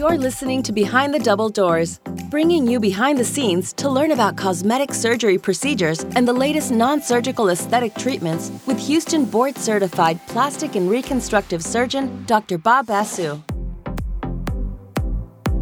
You're 0.00 0.16
listening 0.16 0.62
to 0.62 0.72
Behind 0.72 1.12
the 1.12 1.18
Double 1.18 1.50
Doors, 1.50 2.00
bringing 2.30 2.66
you 2.66 2.80
behind 2.80 3.18
the 3.18 3.24
scenes 3.24 3.72
to 3.74 3.90
learn 3.90 4.12
about 4.12 4.36
cosmetic 4.36 4.94
surgery 4.94 5.36
procedures 5.36 6.04
and 6.16 6.26
the 6.26 6.32
latest 6.32 6.70
non 6.70 7.02
surgical 7.02 7.50
aesthetic 7.50 7.94
treatments 7.94 8.50
with 8.66 8.78
Houston 8.78 9.24
board 9.26 9.58
certified 9.58 10.18
plastic 10.26 10.74
and 10.74 10.88
reconstructive 10.88 11.62
surgeon 11.62 12.24
Dr. 12.26 12.56
Bob 12.56 12.86
Basu. 12.86 13.42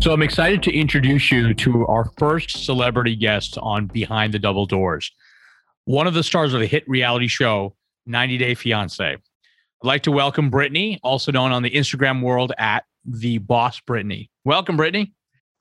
So 0.00 0.12
I'm 0.12 0.22
excited 0.22 0.62
to 0.62 0.72
introduce 0.72 1.32
you 1.32 1.52
to 1.54 1.84
our 1.86 2.08
first 2.16 2.64
celebrity 2.64 3.16
guest 3.16 3.58
on 3.60 3.86
Behind 3.86 4.32
the 4.32 4.38
Double 4.38 4.64
Doors, 4.64 5.10
one 5.86 6.06
of 6.06 6.14
the 6.14 6.22
stars 6.22 6.54
of 6.54 6.60
the 6.60 6.66
hit 6.66 6.88
reality 6.88 7.26
show 7.26 7.74
90 8.06 8.38
Day 8.38 8.54
Fiance. 8.54 9.16
I'd 9.80 9.86
like 9.86 10.02
to 10.02 10.10
welcome 10.10 10.50
Brittany, 10.50 10.98
also 11.04 11.30
known 11.30 11.52
on 11.52 11.62
the 11.62 11.70
Instagram 11.70 12.20
world 12.20 12.52
at 12.58 12.84
the 13.04 13.38
Boss 13.38 13.78
Brittany. 13.78 14.28
Welcome, 14.44 14.76
Brittany. 14.76 15.12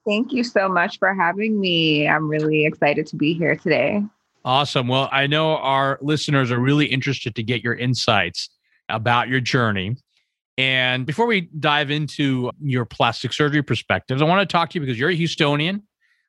Thank 0.07 0.33
you 0.33 0.43
so 0.43 0.67
much 0.67 0.97
for 0.97 1.13
having 1.13 1.59
me. 1.59 2.07
I'm 2.07 2.27
really 2.27 2.65
excited 2.65 3.05
to 3.07 3.15
be 3.15 3.35
here 3.35 3.55
today. 3.55 4.01
Awesome. 4.43 4.87
Well, 4.87 5.07
I 5.11 5.27
know 5.27 5.57
our 5.57 5.99
listeners 6.01 6.51
are 6.51 6.57
really 6.57 6.87
interested 6.87 7.35
to 7.35 7.43
get 7.43 7.63
your 7.63 7.75
insights 7.75 8.49
about 8.89 9.27
your 9.27 9.39
journey. 9.39 9.97
And 10.57 11.05
before 11.05 11.27
we 11.27 11.41
dive 11.59 11.91
into 11.91 12.49
your 12.59 12.85
plastic 12.85 13.33
surgery 13.33 13.61
perspectives, 13.61 14.19
I 14.19 14.25
want 14.25 14.49
to 14.49 14.51
talk 14.51 14.71
to 14.71 14.79
you 14.79 14.81
because 14.81 14.97
you're 14.97 15.11
a 15.11 15.17
Houstonian. 15.17 15.83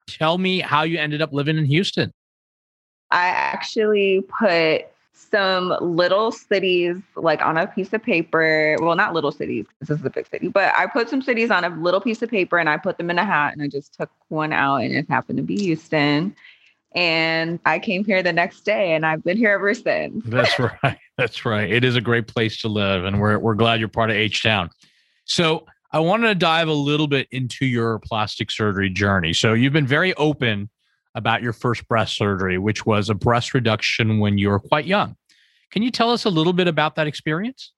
Tell 0.09 0.37
me 0.37 0.61
how 0.61 0.83
you 0.83 0.99
ended 0.99 1.23
up 1.23 1.33
living 1.33 1.57
in 1.57 1.65
Houston. 1.65 2.13
I 3.11 3.29
actually 3.29 4.27
put 4.39 4.89
some 5.19 5.77
little 5.81 6.31
cities 6.31 6.97
like 7.17 7.43
on 7.43 7.57
a 7.57 7.67
piece 7.67 7.93
of 7.93 8.03
paper. 8.03 8.77
Well, 8.81 8.97
not 8.97 9.15
little 9.15 9.33
cities, 9.33 9.67
this 9.81 9.91
is 9.91 10.05
a 10.05 10.11
big 10.11 10.27
city, 10.27 10.49
but 10.49 10.73
I 10.77 10.87
put 10.87 11.09
some 11.09 11.23
cities 11.23 11.51
on 11.51 11.65
a 11.65 11.69
little 11.71 12.01
piece 12.01 12.23
of 12.23 12.31
paper 12.31 12.59
and 12.59 12.69
I 12.69 12.77
put 12.77 12.99
them 12.99 13.11
in 13.11 13.19
a 13.19 13.25
hat 13.25 13.53
and 13.53 13.63
I 13.63 13.69
just 13.69 13.95
took 13.95 14.11
one 14.29 14.53
out 14.53 14.77
and 14.77 14.95
it 14.95 15.07
happened 15.09 15.39
to 15.39 15.43
be 15.43 15.57
Houston. 15.59 16.35
And 16.93 17.61
I 17.67 17.79
came 17.79 18.05
here 18.05 18.23
the 18.23 18.33
next 18.33 18.63
day 18.63 18.95
and 18.95 19.05
I've 19.05 19.23
been 19.23 19.37
here 19.37 19.51
ever 19.51 19.75
since. 19.75 20.25
That's 20.27 20.59
right. 20.59 20.99
That's 21.17 21.45
right. 21.45 21.71
It 21.71 21.85
is 21.85 21.97
a 21.97 22.01
great 22.01 22.29
place 22.29 22.61
to 22.63 22.69
live. 22.69 23.05
And 23.05 23.21
we're, 23.21 23.39
we're 23.39 23.55
glad 23.55 23.81
you're 23.81 23.89
part 23.89 24.11
of 24.11 24.17
H 24.17 24.43
Town. 24.43 24.71
So 25.25 25.67
I 25.93 26.01
wanted 26.01 26.29
to 26.29 26.35
dive 26.35 26.69
a 26.69 26.73
little 26.73 27.07
bit 27.07 27.29
into 27.31 27.67
your 27.67 27.99
plastic 27.99 28.51
surgery 28.51 28.91
journey. 28.91 29.33
So 29.33 29.53
you've 29.53 29.73
been 29.73 29.87
very 29.87 30.15
open 30.15 30.71
about 31.15 31.43
your 31.43 31.53
first 31.53 31.87
breast 31.89 32.17
surgery, 32.17 32.59
which 32.59 32.87
was 32.87 33.11
a 33.11 33.15
breast 33.15 33.55
reduction 33.55 34.19
when 34.19 34.39
you 34.39 34.51
were 34.51 34.61
quite 34.61 34.87
young. 34.87 35.17
Can 35.71 35.83
you 35.83 35.91
tell 35.91 36.11
us 36.11 36.25
a 36.25 36.31
little 36.31 36.53
bit 36.53 36.69
about 36.69 36.97
that 36.97 37.07
experience? 37.07 37.73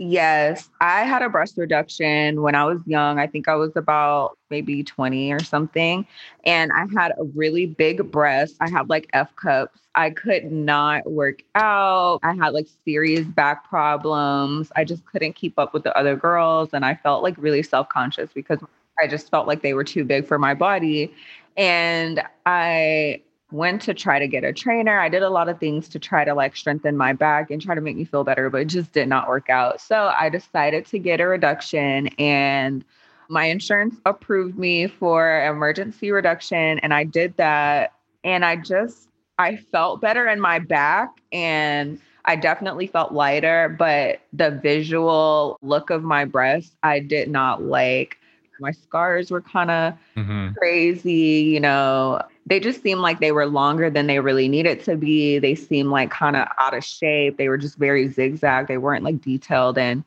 Yes, 0.00 0.70
I 0.80 1.02
had 1.02 1.22
a 1.22 1.28
breast 1.28 1.58
reduction 1.58 2.40
when 2.40 2.54
I 2.54 2.64
was 2.64 2.78
young. 2.86 3.18
I 3.18 3.26
think 3.26 3.48
I 3.48 3.56
was 3.56 3.72
about 3.74 4.38
maybe 4.48 4.84
20 4.84 5.32
or 5.32 5.42
something. 5.42 6.06
And 6.44 6.70
I 6.72 6.86
had 6.96 7.10
a 7.18 7.24
really 7.34 7.66
big 7.66 8.08
breast. 8.12 8.54
I 8.60 8.70
had 8.70 8.88
like 8.88 9.08
F 9.12 9.34
cups. 9.34 9.80
I 9.96 10.10
could 10.10 10.52
not 10.52 11.10
work 11.10 11.42
out. 11.56 12.20
I 12.22 12.34
had 12.34 12.50
like 12.50 12.68
serious 12.84 13.26
back 13.26 13.68
problems. 13.68 14.70
I 14.76 14.84
just 14.84 15.04
couldn't 15.04 15.32
keep 15.32 15.58
up 15.58 15.74
with 15.74 15.82
the 15.82 15.98
other 15.98 16.14
girls. 16.14 16.68
And 16.72 16.84
I 16.84 16.94
felt 16.94 17.24
like 17.24 17.34
really 17.36 17.64
self 17.64 17.88
conscious 17.88 18.30
because 18.32 18.60
I 19.02 19.08
just 19.08 19.28
felt 19.30 19.48
like 19.48 19.62
they 19.62 19.74
were 19.74 19.84
too 19.84 20.04
big 20.04 20.28
for 20.28 20.38
my 20.38 20.54
body. 20.54 21.12
And 21.58 22.22
I 22.46 23.22
went 23.50 23.82
to 23.82 23.94
try 23.94 24.18
to 24.18 24.28
get 24.28 24.44
a 24.44 24.52
trainer. 24.52 24.98
I 24.98 25.08
did 25.08 25.22
a 25.22 25.30
lot 25.30 25.48
of 25.48 25.58
things 25.58 25.88
to 25.88 25.98
try 25.98 26.24
to 26.24 26.34
like 26.34 26.56
strengthen 26.56 26.96
my 26.96 27.12
back 27.12 27.50
and 27.50 27.60
try 27.60 27.74
to 27.74 27.80
make 27.80 27.96
me 27.96 28.04
feel 28.04 28.24
better, 28.24 28.48
but 28.48 28.62
it 28.62 28.66
just 28.66 28.92
did 28.92 29.08
not 29.08 29.28
work 29.28 29.50
out. 29.50 29.80
So 29.80 30.12
I 30.16 30.28
decided 30.28 30.86
to 30.86 30.98
get 30.98 31.20
a 31.20 31.26
reduction 31.26 32.08
and 32.18 32.84
my 33.28 33.46
insurance 33.46 33.96
approved 34.06 34.58
me 34.58 34.86
for 34.86 35.44
emergency 35.44 36.10
reduction 36.10 36.78
and 36.78 36.94
I 36.94 37.04
did 37.04 37.36
that 37.36 37.92
and 38.24 38.44
I 38.44 38.56
just 38.56 39.08
I 39.38 39.56
felt 39.56 40.00
better 40.00 40.26
in 40.28 40.40
my 40.40 40.58
back 40.58 41.10
and 41.32 42.00
I 42.24 42.36
definitely 42.36 42.86
felt 42.86 43.12
lighter, 43.12 43.74
but 43.78 44.20
the 44.32 44.50
visual 44.50 45.58
look 45.62 45.90
of 45.90 46.02
my 46.02 46.24
breast 46.24 46.76
I 46.82 47.00
did 47.00 47.30
not 47.30 47.62
like 47.62 48.18
my 48.60 48.70
scars 48.70 49.30
were 49.30 49.40
kind 49.40 49.70
of 49.70 49.94
mm-hmm. 50.16 50.52
crazy, 50.54 51.12
you 51.12 51.60
know. 51.60 52.22
They 52.46 52.60
just 52.60 52.82
seemed 52.82 53.00
like 53.00 53.20
they 53.20 53.32
were 53.32 53.46
longer 53.46 53.90
than 53.90 54.06
they 54.06 54.20
really 54.20 54.48
needed 54.48 54.82
to 54.84 54.96
be. 54.96 55.38
They 55.38 55.54
seemed 55.54 55.90
like 55.90 56.10
kind 56.10 56.36
of 56.36 56.48
out 56.58 56.74
of 56.74 56.84
shape. 56.84 57.36
They 57.36 57.48
were 57.48 57.58
just 57.58 57.76
very 57.76 58.08
zigzag. 58.08 58.68
They 58.68 58.78
weren't 58.78 59.04
like 59.04 59.20
detailed. 59.20 59.76
And 59.76 60.02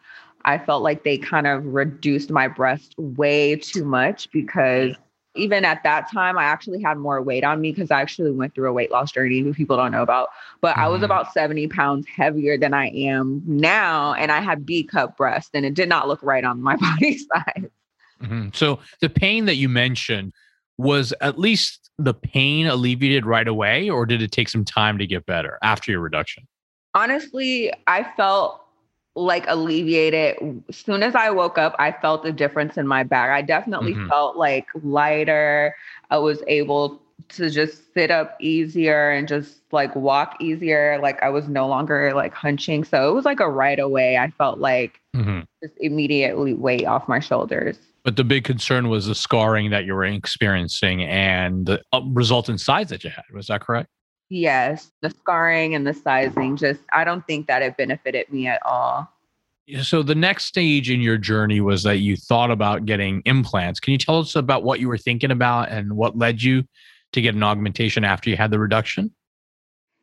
I 0.45 0.57
felt 0.57 0.81
like 0.81 1.03
they 1.03 1.17
kind 1.17 1.45
of 1.45 1.65
reduced 1.65 2.31
my 2.31 2.47
breast 2.47 2.95
way 2.97 3.55
too 3.55 3.85
much 3.85 4.31
because 4.31 4.95
even 5.35 5.63
at 5.63 5.83
that 5.83 6.11
time, 6.11 6.37
I 6.37 6.43
actually 6.43 6.81
had 6.81 6.97
more 6.97 7.21
weight 7.21 7.43
on 7.43 7.61
me 7.61 7.71
because 7.71 7.91
I 7.91 8.01
actually 8.01 8.31
went 8.31 8.53
through 8.53 8.69
a 8.69 8.73
weight 8.73 8.91
loss 8.91 9.11
journey 9.11 9.39
who 9.39 9.53
people 9.53 9.77
don't 9.77 9.91
know 9.91 10.01
about. 10.01 10.29
But 10.59 10.73
mm-hmm. 10.73 10.81
I 10.81 10.87
was 10.87 10.97
mm-hmm. 10.97 11.05
about 11.05 11.33
70 11.33 11.67
pounds 11.67 12.07
heavier 12.07 12.57
than 12.57 12.73
I 12.73 12.87
am 12.89 13.41
now. 13.45 14.13
And 14.13 14.31
I 14.31 14.41
had 14.41 14.65
B 14.65 14.83
cup 14.83 15.17
breasts, 15.17 15.51
and 15.53 15.65
it 15.65 15.73
did 15.73 15.89
not 15.89 16.07
look 16.07 16.21
right 16.21 16.43
on 16.43 16.61
my 16.61 16.75
body 16.77 17.17
size. 17.17 17.69
Mm-hmm. 18.21 18.49
So 18.53 18.79
the 19.01 19.09
pain 19.09 19.45
that 19.45 19.55
you 19.55 19.69
mentioned 19.69 20.33
was 20.77 21.13
at 21.21 21.37
least 21.37 21.89
the 21.97 22.13
pain 22.13 22.67
alleviated 22.67 23.25
right 23.25 23.47
away, 23.47 23.89
or 23.89 24.05
did 24.05 24.21
it 24.21 24.31
take 24.31 24.49
some 24.49 24.65
time 24.65 24.97
to 24.97 25.05
get 25.05 25.25
better 25.25 25.59
after 25.61 25.91
your 25.91 26.01
reduction? 26.01 26.47
Honestly, 26.93 27.71
I 27.87 28.03
felt 28.17 28.61
like 29.15 29.45
alleviated. 29.47 30.63
As 30.69 30.77
soon 30.77 31.03
as 31.03 31.15
I 31.15 31.29
woke 31.29 31.57
up, 31.57 31.75
I 31.79 31.91
felt 31.91 32.25
a 32.25 32.31
difference 32.31 32.77
in 32.77 32.87
my 32.87 33.03
back. 33.03 33.29
I 33.29 33.41
definitely 33.41 33.93
mm-hmm. 33.93 34.09
felt 34.09 34.37
like 34.37 34.67
lighter. 34.83 35.75
I 36.09 36.17
was 36.17 36.41
able 36.47 37.01
to 37.29 37.49
just 37.49 37.93
sit 37.93 38.11
up 38.11 38.35
easier 38.39 39.11
and 39.11 39.27
just 39.27 39.59
like 39.71 39.95
walk 39.95 40.37
easier. 40.39 40.99
Like 41.01 41.21
I 41.21 41.29
was 41.29 41.47
no 41.47 41.67
longer 41.67 42.13
like 42.13 42.33
hunching. 42.33 42.83
So 42.83 43.09
it 43.09 43.13
was 43.13 43.25
like 43.25 43.39
a 43.39 43.49
right 43.49 43.79
away. 43.79 44.17
I 44.17 44.31
felt 44.31 44.59
like 44.59 44.99
mm-hmm. 45.15 45.41
just 45.63 45.75
immediately 45.79 46.53
weight 46.53 46.85
off 46.85 47.07
my 47.07 47.19
shoulders. 47.19 47.77
But 48.03 48.15
the 48.15 48.23
big 48.23 48.43
concern 48.43 48.89
was 48.89 49.05
the 49.05 49.15
scarring 49.15 49.69
that 49.69 49.85
you 49.85 49.93
were 49.93 50.05
experiencing 50.05 51.03
and 51.03 51.65
the 51.67 51.81
uh, 51.93 52.01
resultant 52.07 52.59
size 52.59 52.89
that 52.89 53.03
you 53.03 53.11
had. 53.11 53.23
Was 53.33 53.47
that 53.47 53.61
correct? 53.61 53.89
Yes. 54.29 54.91
The 55.01 55.09
scarring 55.09 55.75
and 55.75 55.85
the 55.85 55.93
sizing, 55.93 56.55
just, 56.55 56.79
I 56.93 57.03
don't 57.03 57.25
think 57.27 57.47
that 57.47 57.61
it 57.61 57.77
benefited 57.77 58.31
me 58.31 58.47
at 58.47 58.61
all. 58.65 59.11
So 59.83 60.01
the 60.01 60.15
next 60.15 60.45
stage 60.45 60.89
in 60.89 61.01
your 61.01 61.17
journey 61.17 61.61
was 61.61 61.83
that 61.83 61.97
you 61.97 62.17
thought 62.17 62.49
about 62.49 62.85
getting 62.85 63.21
implants. 63.25 63.79
Can 63.79 63.91
you 63.91 63.97
tell 63.97 64.19
us 64.19 64.35
about 64.35 64.63
what 64.63 64.79
you 64.79 64.87
were 64.87 64.97
thinking 64.97 65.31
about 65.31 65.69
and 65.69 65.93
what 65.93 66.17
led 66.17 66.41
you 66.41 66.63
to 67.13 67.21
get 67.21 67.35
an 67.35 67.43
augmentation 67.43 68.03
after 68.03 68.29
you 68.29 68.37
had 68.37 68.51
the 68.51 68.59
reduction? 68.59 69.13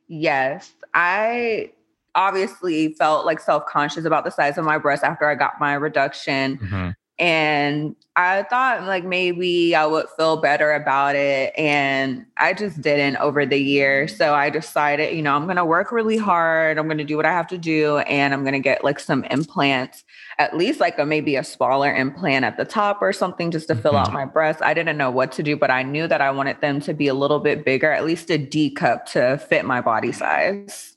Yes. 0.07 0.73
I 0.93 1.71
obviously 2.15 2.93
felt 2.93 3.25
like 3.25 3.39
self 3.39 3.65
conscious 3.65 4.05
about 4.05 4.25
the 4.25 4.31
size 4.31 4.57
of 4.57 4.65
my 4.65 4.77
breast 4.77 5.03
after 5.03 5.27
I 5.27 5.35
got 5.35 5.59
my 5.59 5.73
reduction. 5.73 6.57
Mm-hmm. 6.57 6.89
And 7.19 7.97
I 8.15 8.43
thought 8.43 8.83
like 8.83 9.03
maybe 9.03 9.75
I 9.75 9.85
would 9.85 10.07
feel 10.17 10.37
better 10.37 10.71
about 10.71 11.15
it. 11.15 11.53
And 11.57 12.25
I 12.37 12.53
just 12.53 12.81
didn't 12.81 13.17
over 13.17 13.45
the 13.45 13.57
year. 13.57 14.07
So 14.07 14.33
I 14.33 14.49
decided, 14.49 15.15
you 15.15 15.21
know, 15.21 15.35
I'm 15.35 15.43
going 15.43 15.57
to 15.57 15.65
work 15.65 15.91
really 15.91 16.17
hard. 16.17 16.77
I'm 16.77 16.87
going 16.87 16.97
to 16.97 17.03
do 17.03 17.17
what 17.17 17.25
I 17.25 17.31
have 17.31 17.47
to 17.47 17.57
do. 17.57 17.97
And 17.99 18.33
I'm 18.33 18.43
going 18.43 18.53
to 18.53 18.59
get 18.59 18.83
like 18.83 18.99
some 18.99 19.25
implants, 19.25 20.05
at 20.37 20.55
least 20.55 20.79
like 20.79 20.97
a 20.97 21.05
maybe 21.05 21.35
a 21.35 21.43
smaller 21.43 21.93
implant 21.93 22.45
at 22.45 22.55
the 22.55 22.65
top 22.65 23.01
or 23.01 23.11
something 23.11 23.51
just 23.51 23.67
to 23.67 23.75
fill 23.75 23.97
out 23.97 24.07
mm-hmm. 24.07 24.15
my 24.15 24.25
breast. 24.25 24.61
I 24.61 24.73
didn't 24.73 24.97
know 24.97 25.11
what 25.11 25.33
to 25.33 25.43
do, 25.43 25.57
but 25.57 25.71
I 25.71 25.83
knew 25.83 26.07
that 26.07 26.21
I 26.21 26.31
wanted 26.31 26.61
them 26.61 26.79
to 26.81 26.93
be 26.93 27.07
a 27.07 27.13
little 27.13 27.39
bit 27.39 27.65
bigger, 27.65 27.91
at 27.91 28.05
least 28.05 28.29
a 28.29 28.37
D 28.37 28.69
cup 28.69 29.05
to 29.07 29.37
fit 29.37 29.65
my 29.65 29.81
body 29.81 30.13
size. 30.13 30.95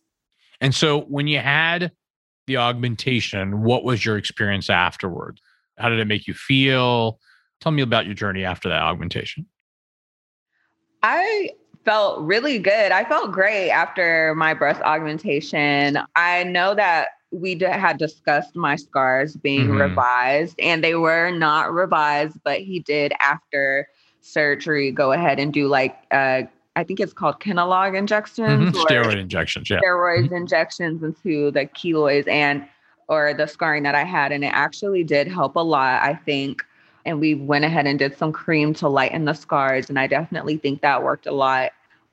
And 0.60 0.72
so 0.72 1.00
when 1.02 1.26
you 1.26 1.40
had 1.40 1.90
the 2.46 2.58
augmentation, 2.58 3.62
what 3.62 3.82
was 3.82 4.04
your 4.04 4.16
experience 4.16 4.70
afterwards? 4.70 5.42
How 5.82 5.88
did 5.88 5.98
it 5.98 6.06
make 6.06 6.28
you 6.28 6.34
feel? 6.34 7.18
Tell 7.60 7.72
me 7.72 7.82
about 7.82 8.06
your 8.06 8.14
journey 8.14 8.44
after 8.44 8.68
that 8.68 8.82
augmentation. 8.82 9.46
I 11.02 11.50
felt 11.84 12.20
really 12.20 12.60
good. 12.60 12.92
I 12.92 13.04
felt 13.04 13.32
great 13.32 13.70
after 13.70 14.32
my 14.36 14.54
breast 14.54 14.80
augmentation. 14.82 15.98
I 16.14 16.44
know 16.44 16.76
that 16.76 17.08
we 17.32 17.58
had 17.58 17.98
discussed 17.98 18.54
my 18.54 18.76
scars 18.76 19.34
being 19.34 19.62
mm-hmm. 19.62 19.80
revised, 19.80 20.54
and 20.60 20.84
they 20.84 20.94
were 20.94 21.32
not 21.32 21.72
revised, 21.72 22.38
but 22.44 22.60
he 22.60 22.78
did 22.78 23.12
after 23.20 23.88
surgery 24.20 24.92
go 24.92 25.10
ahead 25.10 25.40
and 25.40 25.52
do 25.52 25.66
like 25.66 25.96
uh, 26.12 26.42
I 26.76 26.84
think 26.84 27.00
it's 27.00 27.12
called 27.12 27.40
Kenalog 27.40 27.98
injections, 27.98 28.70
mm-hmm. 28.70 28.82
steroid 28.82 29.16
injections, 29.16 29.68
yeah, 29.68 29.80
steroids 29.80 30.26
mm-hmm. 30.26 30.34
injections 30.36 31.02
into 31.02 31.50
the 31.50 31.66
keloids, 31.66 32.28
and 32.28 32.64
or 33.08 33.34
the 33.34 33.46
scarring 33.46 33.82
that 33.84 33.94
I 33.94 34.04
had. 34.04 34.32
And 34.32 34.44
it 34.44 34.52
actually 34.54 35.04
did 35.04 35.28
help 35.28 35.56
a 35.56 35.60
lot, 35.60 36.02
I 36.02 36.14
think. 36.14 36.64
And 37.04 37.20
we 37.20 37.34
went 37.34 37.64
ahead 37.64 37.86
and 37.86 37.98
did 37.98 38.16
some 38.16 38.32
cream 38.32 38.74
to 38.74 38.88
lighten 38.88 39.24
the 39.24 39.34
scars. 39.34 39.88
And 39.88 39.98
I 39.98 40.06
definitely 40.06 40.56
think 40.56 40.82
that 40.82 41.02
worked 41.02 41.26
a 41.26 41.32
lot. 41.32 41.72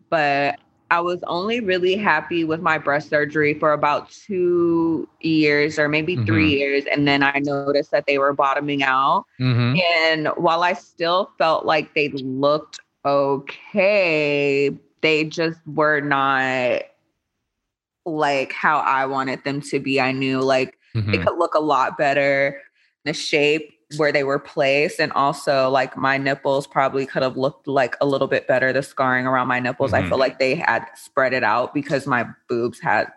But 0.10 0.60
I 0.92 1.02
was 1.02 1.22
only 1.28 1.60
really 1.60 1.96
happy 1.96 2.44
with 2.44 2.62
my 2.62 2.80
breast 2.80 3.10
surgery 3.10 3.54
for 3.54 3.74
about 3.74 4.10
two 4.10 5.08
years 5.22 5.78
or 5.78 5.88
maybe 5.88 6.16
mm-hmm. 6.16 6.26
three 6.26 6.50
years. 6.58 6.86
And 6.92 7.08
then 7.08 7.22
I 7.22 7.40
noticed 7.44 7.92
that 7.92 8.08
they 8.08 8.18
were 8.18 8.34
bottoming 8.34 8.82
out. 8.82 9.26
Mm-hmm. 9.40 9.80
And 10.04 10.28
while 10.36 10.64
I 10.64 10.74
still 10.74 11.30
felt 11.38 11.66
like 11.66 11.94
they 11.94 12.10
looked 12.10 12.80
okay, 13.06 14.72
they 15.02 15.24
just 15.26 15.60
were 15.68 16.02
not 16.02 16.82
like 18.06 18.52
how 18.52 18.80
I 18.80 19.06
wanted 19.06 19.44
them 19.44 19.62
to 19.62 19.80
be. 19.80 20.02
I 20.02 20.12
knew 20.12 20.42
like 20.42 20.79
mm-hmm. 20.96 21.14
it 21.14 21.26
could 21.26 21.38
look 21.38 21.54
a 21.54 21.60
lot 21.60 21.98
better. 21.98 22.62
The 23.06 23.14
shape 23.14 23.80
where 23.98 24.12
they 24.12 24.24
were 24.24 24.40
placed 24.40 25.00
and 25.00 25.12
also 25.14 25.70
like 25.70 25.98
my 25.98 26.18
nipples 26.18 26.68
probably 26.68 27.06
could 27.06 27.24
have 27.24 27.38
looked 27.38 27.68
like 27.68 27.96
a 28.02 28.06
little 28.06 28.28
bit 28.28 28.48
better 28.48 28.72
the 28.72 28.84
scarring 28.84 29.26
around 29.26 29.48
my 29.48 29.60
nipples 29.60 29.92
mm-hmm. 29.92 30.06
i 30.06 30.10
feel 30.10 30.20
like 30.20 30.38
they 30.38 30.54
had 30.54 30.86
spread 30.96 31.34
it 31.34 31.44
out 31.44 31.74
because 31.74 32.06
my 32.06 32.26
boobs 32.48 32.80
had 32.80 33.08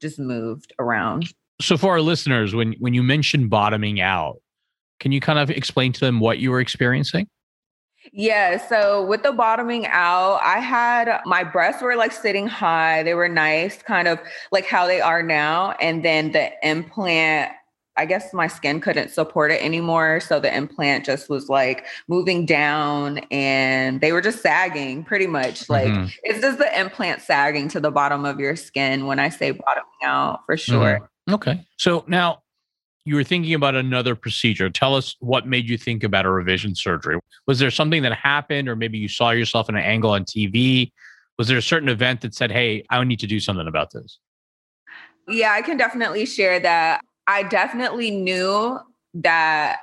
just 0.00 0.18
moved 0.18 0.72
around 0.78 1.34
so 1.60 1.76
for 1.76 1.90
our 1.90 2.00
listeners 2.00 2.54
when 2.54 2.74
when 2.74 2.94
you 2.94 3.02
mentioned 3.02 3.50
bottoming 3.50 4.00
out 4.00 4.36
can 5.00 5.10
you 5.10 5.20
kind 5.20 5.40
of 5.40 5.50
explain 5.50 5.92
to 5.92 6.00
them 6.00 6.20
what 6.20 6.38
you 6.38 6.52
were 6.52 6.60
experiencing 6.60 7.26
yeah. 8.12 8.56
So 8.68 9.04
with 9.04 9.22
the 9.22 9.32
bottoming 9.32 9.86
out, 9.86 10.40
I 10.42 10.58
had 10.58 11.20
my 11.24 11.44
breasts 11.44 11.82
were 11.82 11.96
like 11.96 12.12
sitting 12.12 12.46
high. 12.46 13.02
They 13.02 13.14
were 13.14 13.28
nice, 13.28 13.82
kind 13.82 14.08
of 14.08 14.18
like 14.50 14.66
how 14.66 14.86
they 14.86 15.00
are 15.00 15.22
now. 15.22 15.72
And 15.72 16.04
then 16.04 16.32
the 16.32 16.50
implant 16.66 17.52
I 17.96 18.06
guess 18.06 18.32
my 18.32 18.46
skin 18.46 18.80
couldn't 18.80 19.10
support 19.10 19.52
it 19.52 19.62
anymore. 19.62 20.20
So 20.20 20.40
the 20.40 20.54
implant 20.54 21.04
just 21.04 21.28
was 21.28 21.48
like 21.48 21.84
moving 22.08 22.46
down 22.46 23.18
and 23.30 24.00
they 24.00 24.12
were 24.12 24.22
just 24.22 24.40
sagging 24.40 25.04
pretty 25.04 25.26
much. 25.26 25.68
Like 25.68 25.88
mm-hmm. 25.88 26.06
it's 26.22 26.40
just 26.40 26.58
the 26.58 26.80
implant 26.80 27.20
sagging 27.20 27.68
to 27.68 27.80
the 27.80 27.90
bottom 27.90 28.24
of 28.24 28.40
your 28.40 28.56
skin 28.56 29.06
when 29.06 29.18
I 29.18 29.28
say 29.28 29.50
bottoming 29.50 29.84
out 30.04 30.40
for 30.46 30.56
sure. 30.56 31.00
Mm-hmm. 31.28 31.34
Okay. 31.34 31.66
So 31.76 32.04
now 32.06 32.41
you 33.04 33.16
were 33.16 33.24
thinking 33.24 33.54
about 33.54 33.74
another 33.74 34.14
procedure. 34.14 34.70
Tell 34.70 34.94
us 34.94 35.16
what 35.20 35.46
made 35.46 35.68
you 35.68 35.76
think 35.76 36.04
about 36.04 36.24
a 36.24 36.30
revision 36.30 36.74
surgery. 36.74 37.18
Was 37.46 37.58
there 37.58 37.70
something 37.70 38.02
that 38.02 38.12
happened, 38.12 38.68
or 38.68 38.76
maybe 38.76 38.98
you 38.98 39.08
saw 39.08 39.30
yourself 39.30 39.68
in 39.68 39.74
an 39.74 39.82
angle 39.82 40.10
on 40.10 40.24
TV? 40.24 40.92
Was 41.38 41.48
there 41.48 41.58
a 41.58 41.62
certain 41.62 41.88
event 41.88 42.20
that 42.20 42.34
said, 42.34 42.52
hey, 42.52 42.84
I 42.90 43.02
need 43.04 43.20
to 43.20 43.26
do 43.26 43.40
something 43.40 43.66
about 43.66 43.90
this? 43.92 44.18
Yeah, 45.28 45.52
I 45.52 45.62
can 45.62 45.76
definitely 45.76 46.26
share 46.26 46.60
that. 46.60 47.00
I 47.26 47.42
definitely 47.44 48.10
knew 48.10 48.78
that 49.14 49.78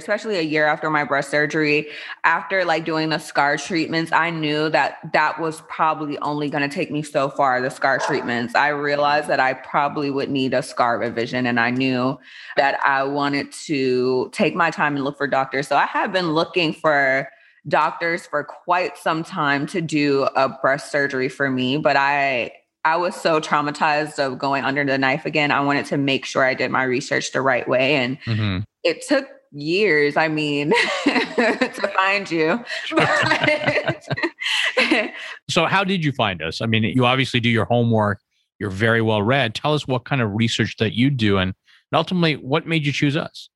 especially 0.00 0.36
a 0.36 0.42
year 0.42 0.66
after 0.66 0.90
my 0.90 1.04
breast 1.04 1.30
surgery 1.30 1.86
after 2.24 2.64
like 2.64 2.84
doing 2.84 3.10
the 3.10 3.18
scar 3.18 3.56
treatments 3.56 4.10
i 4.12 4.30
knew 4.30 4.68
that 4.68 4.98
that 5.12 5.38
was 5.40 5.60
probably 5.62 6.18
only 6.18 6.48
going 6.48 6.68
to 6.68 6.74
take 6.74 6.90
me 6.90 7.02
so 7.02 7.28
far 7.28 7.60
the 7.60 7.70
scar 7.70 7.98
treatments 7.98 8.54
i 8.54 8.68
realized 8.68 9.28
that 9.28 9.38
i 9.38 9.52
probably 9.52 10.10
would 10.10 10.30
need 10.30 10.54
a 10.54 10.62
scar 10.62 10.98
revision 10.98 11.46
and 11.46 11.60
i 11.60 11.70
knew 11.70 12.18
that 12.56 12.78
i 12.84 13.02
wanted 13.02 13.50
to 13.52 14.28
take 14.32 14.54
my 14.54 14.70
time 14.70 14.96
and 14.96 15.04
look 15.04 15.16
for 15.16 15.26
doctors 15.26 15.68
so 15.68 15.76
i 15.76 15.86
have 15.86 16.12
been 16.12 16.32
looking 16.32 16.72
for 16.72 17.28
doctors 17.68 18.26
for 18.26 18.42
quite 18.42 18.96
some 18.96 19.22
time 19.22 19.66
to 19.66 19.82
do 19.82 20.22
a 20.34 20.48
breast 20.48 20.90
surgery 20.90 21.28
for 21.28 21.50
me 21.50 21.76
but 21.76 21.96
i 21.96 22.50
I 22.84 22.96
was 22.96 23.14
so 23.14 23.40
traumatized 23.40 24.18
of 24.18 24.38
going 24.38 24.64
under 24.64 24.84
the 24.84 24.96
knife 24.96 25.26
again. 25.26 25.50
I 25.50 25.60
wanted 25.60 25.86
to 25.86 25.98
make 25.98 26.24
sure 26.24 26.44
I 26.44 26.54
did 26.54 26.70
my 26.70 26.84
research 26.84 27.32
the 27.32 27.42
right 27.42 27.68
way. 27.68 27.96
And 27.96 28.20
mm-hmm. 28.22 28.60
it 28.84 29.04
took 29.06 29.28
years, 29.52 30.16
I 30.16 30.28
mean, 30.28 30.72
to 31.04 31.92
find 31.96 32.30
you. 32.30 32.64
so, 35.50 35.66
how 35.66 35.84
did 35.84 36.04
you 36.04 36.12
find 36.12 36.42
us? 36.42 36.60
I 36.60 36.66
mean, 36.66 36.84
you 36.84 37.06
obviously 37.06 37.40
do 37.40 37.48
your 37.48 37.64
homework, 37.64 38.20
you're 38.58 38.70
very 38.70 39.02
well 39.02 39.22
read. 39.22 39.54
Tell 39.54 39.74
us 39.74 39.88
what 39.88 40.04
kind 40.04 40.20
of 40.20 40.32
research 40.32 40.76
that 40.78 40.94
you 40.94 41.10
do 41.10 41.38
and 41.38 41.54
ultimately 41.92 42.36
what 42.36 42.66
made 42.66 42.86
you 42.86 42.92
choose 42.92 43.16
us? 43.16 43.48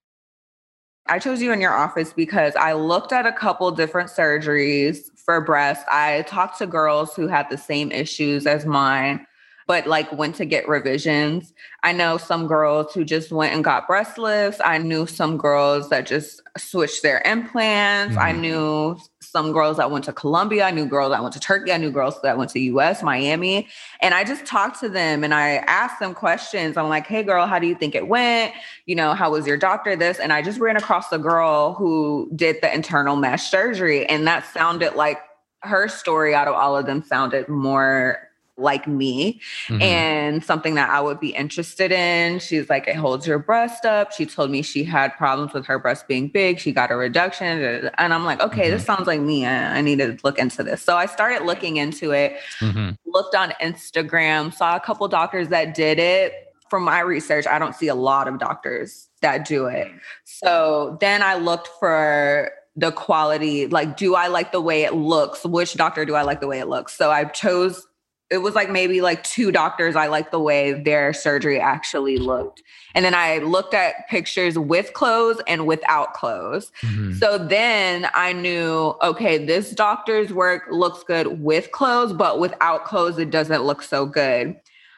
I 1.06 1.18
chose 1.18 1.42
you 1.42 1.52
in 1.52 1.60
your 1.60 1.74
office 1.74 2.14
because 2.14 2.56
I 2.56 2.72
looked 2.72 3.12
at 3.12 3.26
a 3.26 3.32
couple 3.32 3.70
different 3.70 4.08
surgeries 4.08 5.00
for 5.22 5.38
breast. 5.42 5.84
I 5.92 6.24
talked 6.26 6.56
to 6.58 6.66
girls 6.66 7.14
who 7.14 7.28
had 7.28 7.46
the 7.50 7.58
same 7.58 7.92
issues 7.92 8.46
as 8.46 8.64
mine, 8.64 9.26
but 9.66 9.86
like 9.86 10.12
went 10.12 10.36
to 10.36 10.44
get 10.44 10.68
revisions. 10.68 11.52
I 11.82 11.92
know 11.92 12.16
some 12.18 12.46
girls 12.46 12.92
who 12.92 13.04
just 13.04 13.32
went 13.32 13.54
and 13.54 13.64
got 13.64 13.86
breast 13.86 14.18
lifts. 14.18 14.60
I 14.64 14.78
knew 14.78 15.06
some 15.06 15.36
girls 15.36 15.88
that 15.90 16.06
just 16.06 16.42
switched 16.56 17.02
their 17.02 17.22
implants. 17.24 18.16
Mm-hmm. 18.16 18.26
I 18.26 18.32
knew 18.32 18.98
some 19.20 19.52
girls 19.52 19.78
that 19.78 19.90
went 19.90 20.04
to 20.04 20.12
Colombia. 20.12 20.64
I 20.64 20.70
knew 20.70 20.86
girls 20.86 21.10
that 21.10 21.20
went 21.20 21.32
to 21.34 21.40
Turkey. 21.40 21.72
I 21.72 21.76
knew 21.76 21.90
girls 21.90 22.20
that 22.22 22.38
went 22.38 22.50
to 22.50 22.60
US, 22.60 23.02
Miami. 23.02 23.66
And 24.00 24.14
I 24.14 24.22
just 24.22 24.46
talked 24.46 24.78
to 24.80 24.88
them 24.88 25.24
and 25.24 25.34
I 25.34 25.56
asked 25.66 25.98
them 25.98 26.14
questions. 26.14 26.76
I'm 26.76 26.88
like, 26.88 27.06
hey, 27.06 27.22
girl, 27.22 27.46
how 27.46 27.58
do 27.58 27.66
you 27.66 27.74
think 27.74 27.94
it 27.94 28.06
went? 28.06 28.52
You 28.86 28.94
know, 28.94 29.14
how 29.14 29.32
was 29.32 29.46
your 29.46 29.56
doctor 29.56 29.96
this? 29.96 30.20
And 30.20 30.32
I 30.32 30.42
just 30.42 30.60
ran 30.60 30.76
across 30.76 31.10
a 31.10 31.18
girl 31.18 31.74
who 31.74 32.30
did 32.36 32.58
the 32.62 32.72
internal 32.72 33.16
mesh 33.16 33.50
surgery. 33.50 34.06
And 34.06 34.26
that 34.26 34.46
sounded 34.52 34.94
like 34.94 35.18
her 35.64 35.88
story 35.88 36.34
out 36.34 36.46
of 36.46 36.54
all 36.54 36.76
of 36.76 36.86
them 36.86 37.02
sounded 37.02 37.48
more 37.48 38.23
like 38.56 38.86
me 38.86 39.40
mm-hmm. 39.66 39.82
and 39.82 40.44
something 40.44 40.74
that 40.76 40.88
I 40.90 41.00
would 41.00 41.18
be 41.18 41.30
interested 41.30 41.90
in. 41.90 42.38
She's 42.38 42.68
like, 42.70 42.86
it 42.86 42.96
holds 42.96 43.26
your 43.26 43.38
breast 43.38 43.84
up. 43.84 44.12
She 44.12 44.26
told 44.26 44.50
me 44.50 44.62
she 44.62 44.84
had 44.84 45.16
problems 45.16 45.52
with 45.52 45.66
her 45.66 45.78
breast 45.78 46.06
being 46.06 46.28
big. 46.28 46.60
She 46.60 46.72
got 46.72 46.90
a 46.90 46.96
reduction. 46.96 47.90
And 47.98 48.14
I'm 48.14 48.24
like, 48.24 48.40
okay, 48.40 48.62
mm-hmm. 48.62 48.70
this 48.72 48.84
sounds 48.84 49.06
like 49.06 49.20
me. 49.20 49.46
I, 49.46 49.80
need 49.80 49.98
to 49.98 50.16
look 50.24 50.38
into 50.38 50.62
this. 50.62 50.82
So 50.82 50.96
I 50.96 51.06
started 51.06 51.44
looking 51.44 51.76
into 51.76 52.12
it, 52.12 52.36
mm-hmm. 52.60 52.92
looked 53.06 53.34
on 53.34 53.50
Instagram, 53.60 54.54
saw 54.54 54.76
a 54.76 54.80
couple 54.80 55.06
doctors 55.08 55.48
that 55.48 55.74
did 55.74 55.98
it. 55.98 56.32
From 56.70 56.84
my 56.84 57.00
research, 57.00 57.46
I 57.46 57.58
don't 57.58 57.74
see 57.74 57.88
a 57.88 57.94
lot 57.94 58.26
of 58.26 58.38
doctors 58.38 59.08
that 59.20 59.44
do 59.44 59.66
it. 59.66 59.88
So 60.24 60.96
then 61.00 61.22
I 61.22 61.36
looked 61.36 61.68
for 61.78 62.50
the 62.76 62.90
quality 62.90 63.68
like 63.68 63.96
do 63.96 64.16
i 64.16 64.26
like 64.26 64.50
the 64.50 64.60
way 64.60 64.82
it 64.82 64.94
looks 64.94 65.44
which 65.44 65.74
doctor 65.74 66.04
do 66.04 66.16
i 66.16 66.22
like 66.22 66.40
the 66.40 66.48
way 66.48 66.58
it 66.58 66.66
looks 66.66 66.92
so 66.92 67.08
i 67.08 67.22
chose 67.24 67.86
it 68.30 68.38
was 68.38 68.54
like 68.54 68.70
maybe 68.70 69.00
like 69.00 69.22
two 69.22 69.52
doctors 69.52 69.96
I 69.96 70.06
liked 70.06 70.30
the 70.30 70.40
way 70.40 70.72
their 70.72 71.12
surgery 71.12 71.60
actually 71.60 72.16
looked. 72.16 72.62
And 72.94 73.04
then 73.04 73.14
I 73.14 73.38
looked 73.38 73.74
at 73.74 74.08
pictures 74.08 74.58
with 74.58 74.92
clothes 74.94 75.40
and 75.46 75.66
without 75.66 76.14
clothes. 76.14 76.72
Mm-hmm. 76.82 77.14
So 77.14 77.38
then 77.38 78.08
I 78.14 78.32
knew, 78.32 78.94
okay, 79.02 79.44
this 79.44 79.72
doctor's 79.72 80.32
work 80.32 80.64
looks 80.70 81.02
good 81.02 81.40
with 81.40 81.70
clothes, 81.72 82.12
but 82.12 82.38
without 82.38 82.84
clothes, 82.84 83.18
it 83.18 83.30
doesn't 83.30 83.62
look 83.62 83.82
so 83.82 84.06
good. 84.06 84.56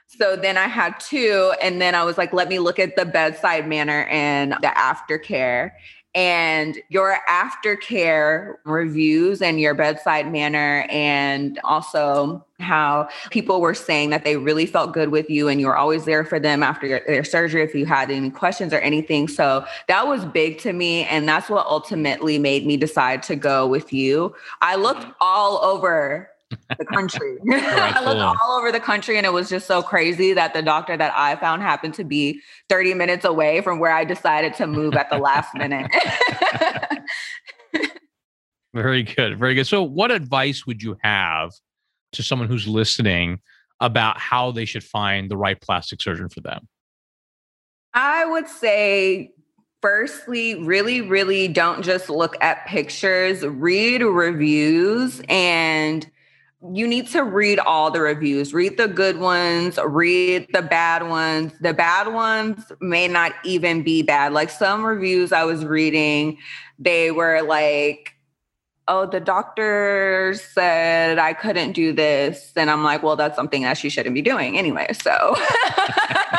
So 0.09 0.37
then 0.37 0.57
I 0.57 0.69
had 0.69 1.01
two, 1.01 1.53
and 1.61 1.81
then 1.81 1.97
I 1.97 2.05
was 2.05 2.17
like, 2.17 2.33
let 2.33 2.49
me 2.49 2.61
look 2.61 2.79
at 2.79 2.95
the 2.95 3.05
bedside 3.05 3.67
manner 3.67 4.05
and 4.05 4.53
the 4.53 4.73
aftercare 4.77 5.73
and 6.17 6.79
your 6.89 7.19
aftercare 7.29 8.55
reviews 8.65 9.43
and 9.43 9.61
your 9.61 9.75
bedside 9.75 10.33
manner 10.33 10.87
and 10.89 11.61
also 11.63 12.43
how 12.59 13.07
people 13.31 13.61
were 13.61 13.75
saying 13.75 14.09
that 14.09 14.25
they 14.25 14.39
really 14.39 14.65
felt 14.65 14.95
good 14.95 15.11
with 15.11 15.29
you 15.29 15.47
and 15.47 15.61
you 15.61 15.67
were 15.67 15.77
always 15.77 16.07
there 16.07 16.25
for 16.25 16.41
them 16.41 16.63
after 16.63 16.87
your, 16.87 17.03
their 17.07 17.23
surgery 17.23 17.63
if 17.63 17.75
you 17.75 17.85
had 17.85 18.11
any 18.11 18.31
questions 18.31 18.73
or 18.73 18.79
anything. 18.79 19.29
So 19.29 19.67
that 19.89 20.09
was 20.09 20.25
big 20.25 20.57
to 20.61 20.73
me 20.73 21.05
and 21.05 21.29
that's 21.29 21.51
what 21.51 21.67
ultimately 21.67 22.39
made 22.39 22.67
me 22.67 22.79
decide 22.79 23.23
to 23.25 23.37
go 23.37 23.67
with 23.67 23.93
you. 23.93 24.35
I 24.63 24.77
looked 24.77 25.03
mm-hmm. 25.03 25.13
all 25.21 25.63
over 25.63 26.31
the 26.79 26.85
country. 26.85 27.39
I 27.51 28.05
looked 28.05 28.39
all 28.43 28.59
over 28.59 28.73
the 28.73 28.81
country 28.81 29.17
and 29.17 29.27
it 29.27 29.33
was 29.33 29.49
just 29.49 29.67
so 29.67 29.83
crazy 29.83 30.33
that 30.33 30.55
the 30.55 30.63
doctor 30.63 30.97
that 30.97 31.13
I 31.17 31.37
found 31.37 31.63
happened 31.63 31.95
to 31.95 32.05
be 32.05 32.41
30 32.69 32.95
minutes 32.95 33.25
away 33.25 33.61
from 33.61 33.79
where 33.79 33.93
I 33.93 34.05
decided 34.05 34.55
to 34.55 34.67
move 34.67 34.95
at 34.95 35.11
the 35.11 35.19
last 35.19 35.55
minute. 35.55 35.91
very 38.75 39.03
good. 39.03 39.39
Very 39.39 39.55
good. 39.55 39.67
So, 39.67 39.83
what 39.83 40.11
advice 40.11 40.67
would 40.67 40.83
you 40.83 40.97
have 41.03 41.53
to 42.13 42.23
someone 42.23 42.49
who's 42.49 42.67
listening 42.67 43.41
about 43.81 44.19
how 44.19 44.51
they 44.51 44.65
should 44.65 44.85
find 44.85 45.31
the 45.31 45.37
right 45.37 45.61
plastic 45.61 46.01
surgeon 46.01 46.29
for 46.29 46.41
them? 46.41 46.69
I 47.95 48.27
would 48.27 48.49
say 48.49 49.33
firstly, 49.87 50.57
really, 50.65 51.01
really 51.01 51.49
don't 51.49 51.83
just 51.83 52.11
look 52.11 52.37
at 52.41 52.67
pictures, 52.67 53.43
read 53.47 54.03
reviews 54.03 55.23
and 55.29 56.11
you 56.63 56.87
need 56.87 57.09
to 57.09 57.23
read 57.23 57.59
all 57.59 57.91
the 57.91 58.01
reviews. 58.01 58.55
Read 58.55 58.77
the 58.77 58.89
good 58.89 59.19
ones, 59.19 59.79
read 59.85 60.49
the 60.53 60.63
bad 60.63 61.09
ones. 61.09 61.53
The 61.61 61.75
bad 61.75 62.13
ones 62.13 62.73
may 62.81 63.09
not 63.09 63.33
even 63.45 63.83
be 63.83 64.03
bad. 64.03 64.33
Like 64.33 64.51
some 64.51 64.85
reviews 64.85 65.33
I 65.33 65.45
was 65.45 65.65
reading, 65.65 66.39
they 66.79 67.11
were 67.11 67.43
like, 67.43 68.15
oh, 68.89 69.07
the 69.07 69.21
doctor 69.21 70.35
said 70.35 71.19
I 71.19 71.35
couldn't 71.35 71.73
do 71.73 71.93
this. 71.93 72.53
And 72.57 72.71
I'm 72.71 72.85
like, 72.85 73.03
well, 73.03 73.17
that's 73.17 73.37
something 73.37 73.63
that 73.63 73.77
she 73.77 73.91
shouldn't 73.91 74.15
be 74.15 74.23
doing 74.23 74.57
anyway. 74.57 74.93
So 74.93 75.35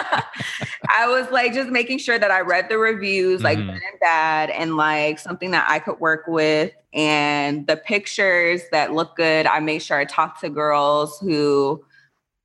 I 0.98 1.06
was 1.08 1.30
like 1.30 1.54
just 1.54 1.70
making 1.70 2.00
sure 2.00 2.18
that 2.18 2.32
I 2.32 2.42
read 2.42 2.70
the 2.70 2.80
reviews, 2.80 3.44
like 3.44 3.60
mm-hmm. 3.60 3.68
good 3.68 3.82
and 3.92 4.00
bad, 4.02 4.50
and 4.50 4.78
like 4.78 5.20
something 5.20 5.52
that 5.52 5.70
I 5.70 5.78
could 5.78 6.00
work 6.00 6.26
with. 6.28 6.74
And 6.92 7.68
the 7.68 7.78
pictures 7.78 8.62
that 8.72 8.94
look 8.94 9.16
good, 9.16 9.46
I 9.46 9.60
made 9.60 9.84
sure 9.84 10.00
I 10.00 10.06
talked 10.06 10.42
to 10.42 10.50
girls 10.50 11.20
who, 11.20 11.86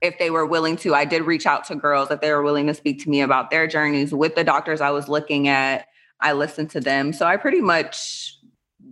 if 0.02 0.18
they 0.18 0.28
were 0.28 0.44
willing 0.44 0.76
to, 0.78 0.94
I 0.94 1.06
did 1.06 1.22
reach 1.22 1.46
out 1.46 1.64
to 1.64 1.76
girls 1.76 2.10
if 2.10 2.20
they 2.20 2.30
were 2.30 2.42
willing 2.42 2.66
to 2.66 2.74
speak 2.74 3.02
to 3.04 3.08
me 3.08 3.22
about 3.22 3.50
their 3.50 3.66
journeys 3.66 4.12
with 4.12 4.34
the 4.34 4.44
doctors 4.44 4.82
I 4.82 4.90
was 4.90 5.08
looking 5.08 5.48
at. 5.48 5.86
I 6.20 6.32
listened 6.34 6.68
to 6.70 6.80
them. 6.80 7.14
So 7.14 7.24
I 7.24 7.38
pretty 7.38 7.62
much 7.62 8.36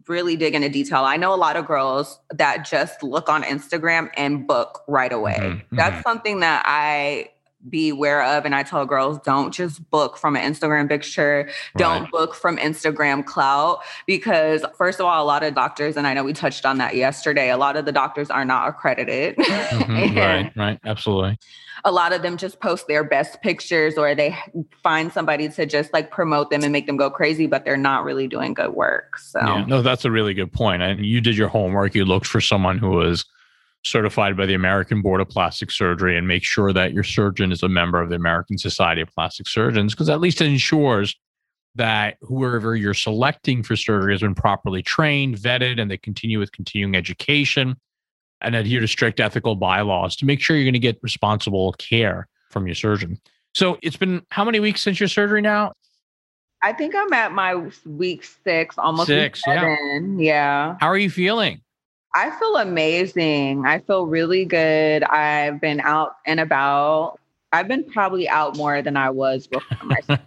really 0.09 0.37
dig 0.37 0.55
into 0.55 0.71
detail. 0.71 1.05
I 1.05 1.19
know 1.19 1.35
a 1.35 1.37
lot 1.37 1.57
of 1.57 1.67
girls 1.67 2.19
that 2.31 2.65
just 2.65 3.03
look 3.03 3.29
on 3.29 3.43
Instagram 3.43 4.11
and 4.17 4.47
book 4.47 4.83
right 4.89 5.13
away. 5.13 5.37
Mm-hmm. 5.39 5.77
That's 5.77 5.97
mm-hmm. 5.97 6.03
something 6.03 6.41
that 6.41 6.63
I 6.65 7.29
be 7.69 7.91
aware 7.91 8.23
of 8.23 8.45
and 8.45 8.55
i 8.55 8.63
tell 8.63 8.87
girls 8.87 9.19
don't 9.25 9.53
just 9.53 9.89
book 9.91 10.17
from 10.17 10.37
an 10.37 10.53
instagram 10.53 10.89
picture. 10.89 11.49
Don't 11.77 12.11
book 12.11 12.35
from 12.35 12.57
instagram 12.57 13.25
clout 13.25 13.81
because 14.07 14.65
first 14.77 14.99
of 14.99 15.07
all 15.07 15.23
a 15.23 15.27
lot 15.27 15.43
of 15.43 15.55
doctors 15.55 15.97
and 15.97 16.07
i 16.07 16.15
know 16.15 16.25
we 16.25 16.33
touched 16.33 16.65
on 16.65 16.79
that 16.79 16.97
yesterday 16.97 17.51
a 17.51 17.59
lot 17.59 17.77
of 17.77 17.85
the 17.85 17.93
doctors 17.93 18.31
are 18.31 18.45
not 18.45 18.69
accredited. 18.69 19.37
Mm-hmm. 19.37 20.17
right 20.19 20.53
right. 20.57 20.81
Absolutely. 20.85 21.39
a 21.85 21.93
lot 21.93 22.13
of 22.13 22.23
them 22.23 22.37
just 22.37 22.61
post 22.61 22.87
their 22.89 23.05
best 23.05 23.43
pictures 23.43 23.99
or 23.99 24.15
they 24.15 24.37
find 24.83 25.13
somebody 25.13 25.49
to 25.51 25.67
just 25.67 25.93
like 25.93 26.11
promote 26.11 26.51
them 26.51 26.63
and 26.63 26.73
make 26.73 26.87
them 26.87 26.97
go 26.97 27.11
crazy 27.11 27.47
but 27.47 27.65
they're 27.65 27.77
not 27.77 28.05
really 28.05 28.27
doing 28.27 28.55
good 28.55 28.73
work 28.73 29.19
so. 29.19 29.41
Yeah, 29.41 29.65
no 29.67 29.83
that's 29.83 30.05
a 30.05 30.11
really 30.11 30.35
good 30.35 30.53
point. 30.53 30.83
And 30.83 31.05
you 31.05 31.21
did 31.21 31.37
your 31.37 31.49
homework. 31.49 31.95
You 31.95 32.05
looked 32.05 32.27
for 32.27 32.41
someone 32.41 32.79
who 32.79 32.91
was 32.91 33.25
certified 33.83 34.37
by 34.37 34.47
the 34.47 34.55
American 34.55 35.01
Board 35.03 35.21
of 35.21 35.29
Plastic 35.29 35.71
Surgery 35.71 36.17
and 36.17 36.29
make 36.29 36.45
sure 36.45 36.73
that 36.73 36.93
your 36.93 37.05
surgeon 37.05 37.51
is 37.51 37.63
a 37.63 37.69
member 37.69 38.01
of 38.01 38.11
the 38.11 38.17
American 38.17 38.59
Society 38.59 39.01
of 39.01 39.09
Plastic 39.09 39.49
Surgeons, 39.49 39.95
because 39.95 40.09
at 40.09 40.21
least 40.21 40.41
it 40.41 40.49
ensures 40.49 41.17
that 41.77 42.17
whoever 42.21 42.77
you're 42.77 42.95
selecting 42.95 43.63
for 43.63 43.77
surgery 43.77 44.13
has 44.13 44.21
been 44.21 44.35
properly 44.35 44.83
trained, 44.83 45.37
vetted, 45.37 45.81
and 45.81 45.91
they 45.91 45.97
continue 45.97 46.39
with 46.39 46.53
continuing 46.53 46.95
education 46.95 47.77
and 48.41 48.55
adhere 48.55 48.81
to 48.81 48.89
strict 48.89 49.21
ethical 49.21 49.55
bylaws 49.55 50.17
to 50.17 50.27
make 50.27 50.41
sure 50.41 50.57
you're 50.57 50.65
going 50.65 50.73
to 50.73 50.79
get 50.79 50.99
responsible 51.03 51.73
care 51.75 52.27
from 52.51 52.67
your 52.67 52.75
surgeon. 52.75 53.19
So 53.55 53.79
it's 53.83 53.97
been 53.97 54.23
how 54.31 54.45
many 54.45 54.61
weeks 54.61 54.83
since 54.83 54.99
your 54.99 55.09
surgery 55.09 55.43
now? 55.43 55.73
I 56.63 56.73
think 56.73 56.95
I'm 56.95 57.13
at 57.13 57.33
my 57.33 57.69
week 57.87 58.25
six, 58.45 58.77
almost 58.77 59.07
six. 59.07 59.43
Yeah. 59.47 59.77
yeah. 60.17 60.77
How 60.81 60.89
are 60.89 60.99
you 60.99 61.09
feeling? 61.09 61.61
I 62.15 62.31
feel 62.39 62.57
amazing. 62.57 63.65
I 63.67 63.79
feel 63.79 64.07
really 64.07 64.45
good. 64.45 65.05
I've 65.05 65.61
been 65.61 65.81
out 65.81 66.17
and 66.27 66.41
about. 66.41 67.19
I've 67.53 67.69
been 67.69 67.85
probably 67.85 68.29
out 68.29 68.57
more 68.57 68.81
than 68.83 68.97
I 68.97 69.11
was 69.11 69.49
before 69.49 69.97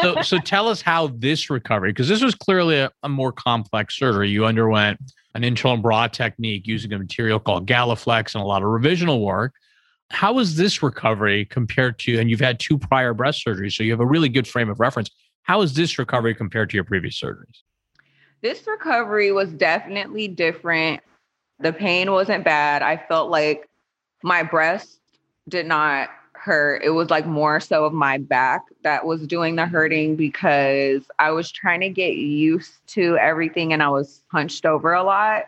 So 0.00 0.20
so 0.22 0.38
tell 0.38 0.68
us 0.68 0.82
how 0.82 1.08
this 1.08 1.50
recovery, 1.50 1.90
because 1.90 2.08
this 2.08 2.22
was 2.22 2.34
clearly 2.34 2.78
a, 2.78 2.90
a, 3.02 3.08
more 3.08 3.32
complex 3.32 3.96
surgery. 3.96 4.28
You 4.28 4.44
underwent 4.44 5.00
an 5.34 5.44
internal 5.44 5.76
bra 5.76 6.06
technique 6.08 6.66
using 6.66 6.92
a 6.92 6.98
material 6.98 7.38
called 7.38 7.66
Galaflex 7.66 8.34
and 8.34 8.42
a 8.42 8.46
lot 8.46 8.62
of 8.62 8.68
revisional 8.68 9.22
work. 9.22 9.54
How 10.10 10.32
was 10.32 10.56
this 10.56 10.82
recovery 10.82 11.44
compared 11.46 11.98
to, 12.00 12.18
and 12.18 12.30
you've 12.30 12.40
had 12.40 12.60
two 12.60 12.78
prior 12.78 13.14
breast 13.14 13.44
surgeries, 13.44 13.72
so 13.72 13.82
you 13.82 13.90
have 13.90 14.00
a 14.00 14.06
really 14.06 14.28
good 14.28 14.46
frame 14.46 14.68
of 14.68 14.80
reference. 14.80 15.10
How 15.42 15.62
is 15.62 15.74
this 15.74 15.98
recovery 15.98 16.34
compared 16.34 16.70
to 16.70 16.76
your 16.76 16.84
previous 16.84 17.20
surgeries? 17.20 17.62
This 18.42 18.66
recovery 18.66 19.32
was 19.32 19.52
definitely 19.52 20.28
different. 20.28 21.00
The 21.58 21.72
pain 21.72 22.12
wasn't 22.12 22.44
bad. 22.44 22.82
I 22.82 22.96
felt 22.96 23.30
like 23.30 23.68
my 24.22 24.42
breast 24.42 25.00
did 25.48 25.66
not 25.66 26.10
hurt. 26.32 26.82
It 26.84 26.90
was 26.90 27.10
like 27.10 27.26
more 27.26 27.60
so 27.60 27.84
of 27.84 27.92
my 27.92 28.18
back 28.18 28.62
that 28.82 29.04
was 29.06 29.26
doing 29.26 29.56
the 29.56 29.66
hurting 29.66 30.16
because 30.16 31.02
I 31.18 31.30
was 31.30 31.50
trying 31.50 31.80
to 31.80 31.88
get 31.88 32.16
used 32.16 32.86
to 32.88 33.16
everything 33.16 33.72
and 33.72 33.82
I 33.82 33.88
was 33.88 34.22
hunched 34.30 34.66
over 34.66 34.92
a 34.92 35.02
lot. 35.02 35.44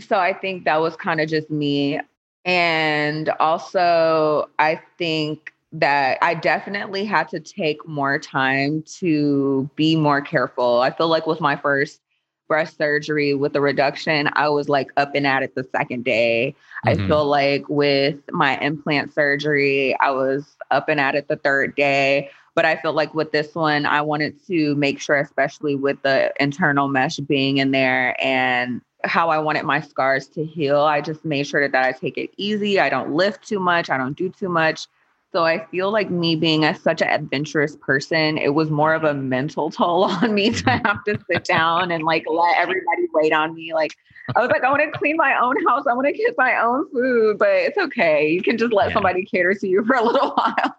So 0.00 0.18
I 0.18 0.32
think 0.32 0.64
that 0.64 0.80
was 0.80 0.96
kind 0.96 1.20
of 1.20 1.28
just 1.28 1.50
me. 1.50 2.00
And 2.44 3.28
also, 3.40 4.48
I 4.58 4.80
think 4.98 5.52
that 5.72 6.18
I 6.22 6.34
definitely 6.34 7.04
had 7.04 7.28
to 7.30 7.40
take 7.40 7.86
more 7.86 8.18
time 8.18 8.82
to 8.98 9.68
be 9.76 9.96
more 9.96 10.20
careful. 10.20 10.80
I 10.80 10.90
feel 10.90 11.08
like 11.08 11.26
with 11.26 11.40
my 11.40 11.56
first 11.56 12.00
breast 12.48 12.76
surgery 12.76 13.34
with 13.34 13.52
the 13.52 13.60
reduction, 13.60 14.28
I 14.34 14.48
was 14.48 14.68
like 14.68 14.90
up 14.96 15.14
and 15.14 15.26
at 15.26 15.42
it 15.42 15.54
the 15.54 15.64
second 15.64 16.04
day. 16.04 16.54
Mm-hmm. 16.86 17.02
I 17.02 17.06
feel 17.08 17.24
like 17.24 17.68
with 17.68 18.18
my 18.30 18.58
implant 18.58 19.12
surgery, 19.14 19.98
I 20.00 20.10
was 20.10 20.56
up 20.70 20.88
and 20.88 21.00
at 21.00 21.14
it 21.14 21.28
the 21.28 21.36
third 21.36 21.74
day. 21.74 22.30
But 22.54 22.64
I 22.64 22.76
feel 22.76 22.92
like 22.92 23.14
with 23.14 23.32
this 23.32 23.54
one, 23.54 23.84
I 23.84 24.00
wanted 24.00 24.44
to 24.46 24.76
make 24.76 25.00
sure, 25.00 25.16
especially 25.16 25.74
with 25.74 26.00
the 26.02 26.32
internal 26.38 26.86
mesh 26.86 27.16
being 27.16 27.56
in 27.56 27.72
there 27.72 28.14
and 28.22 28.80
how 29.02 29.28
I 29.30 29.38
wanted 29.38 29.64
my 29.64 29.80
scars 29.80 30.28
to 30.28 30.44
heal, 30.44 30.80
I 30.80 31.00
just 31.00 31.24
made 31.24 31.46
sure 31.46 31.60
that, 31.60 31.72
that 31.72 31.84
I 31.84 31.92
take 31.92 32.16
it 32.16 32.30
easy. 32.36 32.80
I 32.80 32.88
don't 32.88 33.12
lift 33.12 33.46
too 33.46 33.60
much. 33.60 33.90
I 33.90 33.98
don't 33.98 34.16
do 34.16 34.28
too 34.28 34.48
much. 34.48 34.86
So 35.34 35.44
I 35.44 35.66
feel 35.66 35.90
like 35.90 36.10
me 36.10 36.36
being 36.36 36.64
a, 36.64 36.76
such 36.76 37.02
an 37.02 37.08
adventurous 37.08 37.74
person, 37.74 38.38
it 38.38 38.54
was 38.54 38.70
more 38.70 38.94
of 38.94 39.02
a 39.02 39.14
mental 39.14 39.68
toll 39.68 40.04
on 40.22 40.32
me 40.32 40.50
to 40.50 40.62
mm-hmm. 40.62 40.86
have 40.86 41.02
to 41.04 41.18
sit 41.28 41.44
down 41.44 41.90
and 41.90 42.04
like 42.04 42.24
let 42.30 42.56
everybody 42.56 43.08
wait 43.12 43.32
on 43.32 43.52
me. 43.52 43.74
Like 43.74 43.96
I 44.36 44.40
was 44.40 44.50
like, 44.50 44.62
I 44.62 44.70
want 44.70 44.82
to 44.82 44.96
clean 44.96 45.16
my 45.16 45.36
own 45.42 45.56
house. 45.66 45.86
I 45.90 45.94
want 45.94 46.06
to 46.06 46.12
get 46.12 46.34
my 46.38 46.56
own 46.60 46.88
food, 46.92 47.38
but 47.38 47.48
it's 47.48 47.76
okay. 47.76 48.30
You 48.30 48.42
can 48.42 48.56
just 48.56 48.72
let 48.72 48.90
yeah. 48.90 48.94
somebody 48.94 49.24
cater 49.24 49.54
to 49.54 49.66
you 49.66 49.84
for 49.86 49.96
a 49.96 50.04
little 50.04 50.30
while. 50.30 50.74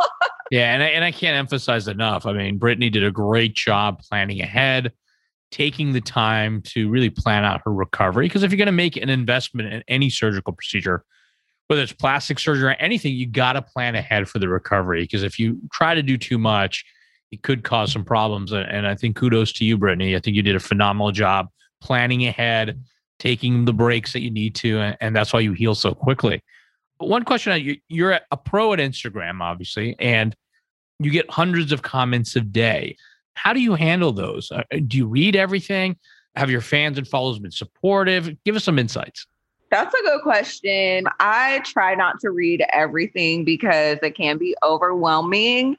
yeah, 0.52 0.74
and 0.74 0.82
I, 0.82 0.88
and 0.88 1.04
I 1.04 1.12
can't 1.12 1.36
emphasize 1.36 1.90
enough. 1.90 2.26
I 2.26 2.32
mean, 2.32 2.58
Brittany 2.58 2.90
did 2.90 3.04
a 3.04 3.12
great 3.12 3.56
job 3.56 4.00
planning 4.08 4.40
ahead, 4.40 4.94
taking 5.52 5.92
the 5.92 6.02
time 6.02 6.62
to 6.68 6.88
really 6.88 7.10
plan 7.10 7.44
out 7.44 7.62
her 7.66 7.74
recovery. 7.74 8.28
Because 8.28 8.44
if 8.44 8.52
you're 8.52 8.58
going 8.58 8.68
to 8.68 8.72
make 8.72 8.96
an 8.96 9.10
investment 9.10 9.74
in 9.74 9.84
any 9.90 10.10
surgical 10.10 10.54
procedure, 10.54 11.04
whether 11.68 11.82
it's 11.82 11.94
plastic 11.94 12.40
surgery 12.40 12.70
or 12.70 12.76
anything, 12.80 13.14
you 13.14 13.28
got 13.28 13.54
to 13.54 13.62
plan 13.62 13.96
ahead 13.96 14.30
for 14.30 14.40
the 14.40 14.48
recovery 14.48 15.02
because 15.02 15.24
if 15.24 15.40
you 15.40 15.60
try 15.72 15.96
to 15.96 16.04
do 16.04 16.18
too 16.18 16.38
much, 16.38 16.86
it 17.32 17.42
could 17.42 17.64
cause 17.64 17.92
some 17.92 18.06
problems. 18.06 18.52
And 18.52 18.88
I 18.88 18.96
think 18.96 19.16
kudos 19.16 19.52
to 19.54 19.66
you, 19.66 19.78
Brittany. 19.78 20.16
I 20.16 20.20
think 20.20 20.36
you 20.36 20.44
did 20.44 20.56
a 20.56 20.60
phenomenal 20.60 21.12
job 21.12 21.48
planning 21.82 22.28
ahead, 22.28 22.82
taking 23.20 23.66
the 23.66 23.74
breaks 23.74 24.14
that 24.14 24.22
you 24.22 24.32
need 24.32 24.56
to, 24.56 24.80
and 25.02 25.16
that's 25.16 25.34
why 25.34 25.40
you 25.40 25.54
heal 25.54 25.76
so 25.76 25.94
quickly. 25.94 26.44
But 27.00 27.10
one 27.10 27.26
question: 27.26 27.78
You're 27.90 28.20
a 28.32 28.38
pro 28.38 28.74
at 28.74 28.80
Instagram, 28.80 29.42
obviously, 29.42 29.96
and 30.00 30.36
you 31.00 31.12
get 31.12 31.30
hundreds 31.30 31.72
of 31.72 31.82
comments 31.82 32.36
a 32.36 32.42
day. 32.42 32.96
How 33.34 33.54
do 33.54 33.60
you 33.60 33.76
handle 33.76 34.14
those? 34.14 34.52
Uh, 34.52 34.64
do 34.88 34.98
you 34.98 35.08
read 35.08 35.36
everything? 35.36 35.98
Have 36.36 36.50
your 36.50 36.62
fans 36.62 36.98
and 36.98 37.08
followers 37.08 37.40
been 37.40 37.52
supportive? 37.52 38.30
Give 38.46 38.56
us 38.56 38.64
some 38.64 38.80
insights. 38.80 39.28
That's 39.76 39.94
a 39.94 40.04
good 40.04 40.22
question. 40.22 41.06
I 41.20 41.60
try 41.66 41.96
not 41.96 42.22
to 42.22 42.30
read 42.30 42.64
everything 42.72 43.44
because 43.44 43.98
it 44.02 44.16
can 44.16 44.38
be 44.38 44.56
overwhelming. 44.64 45.76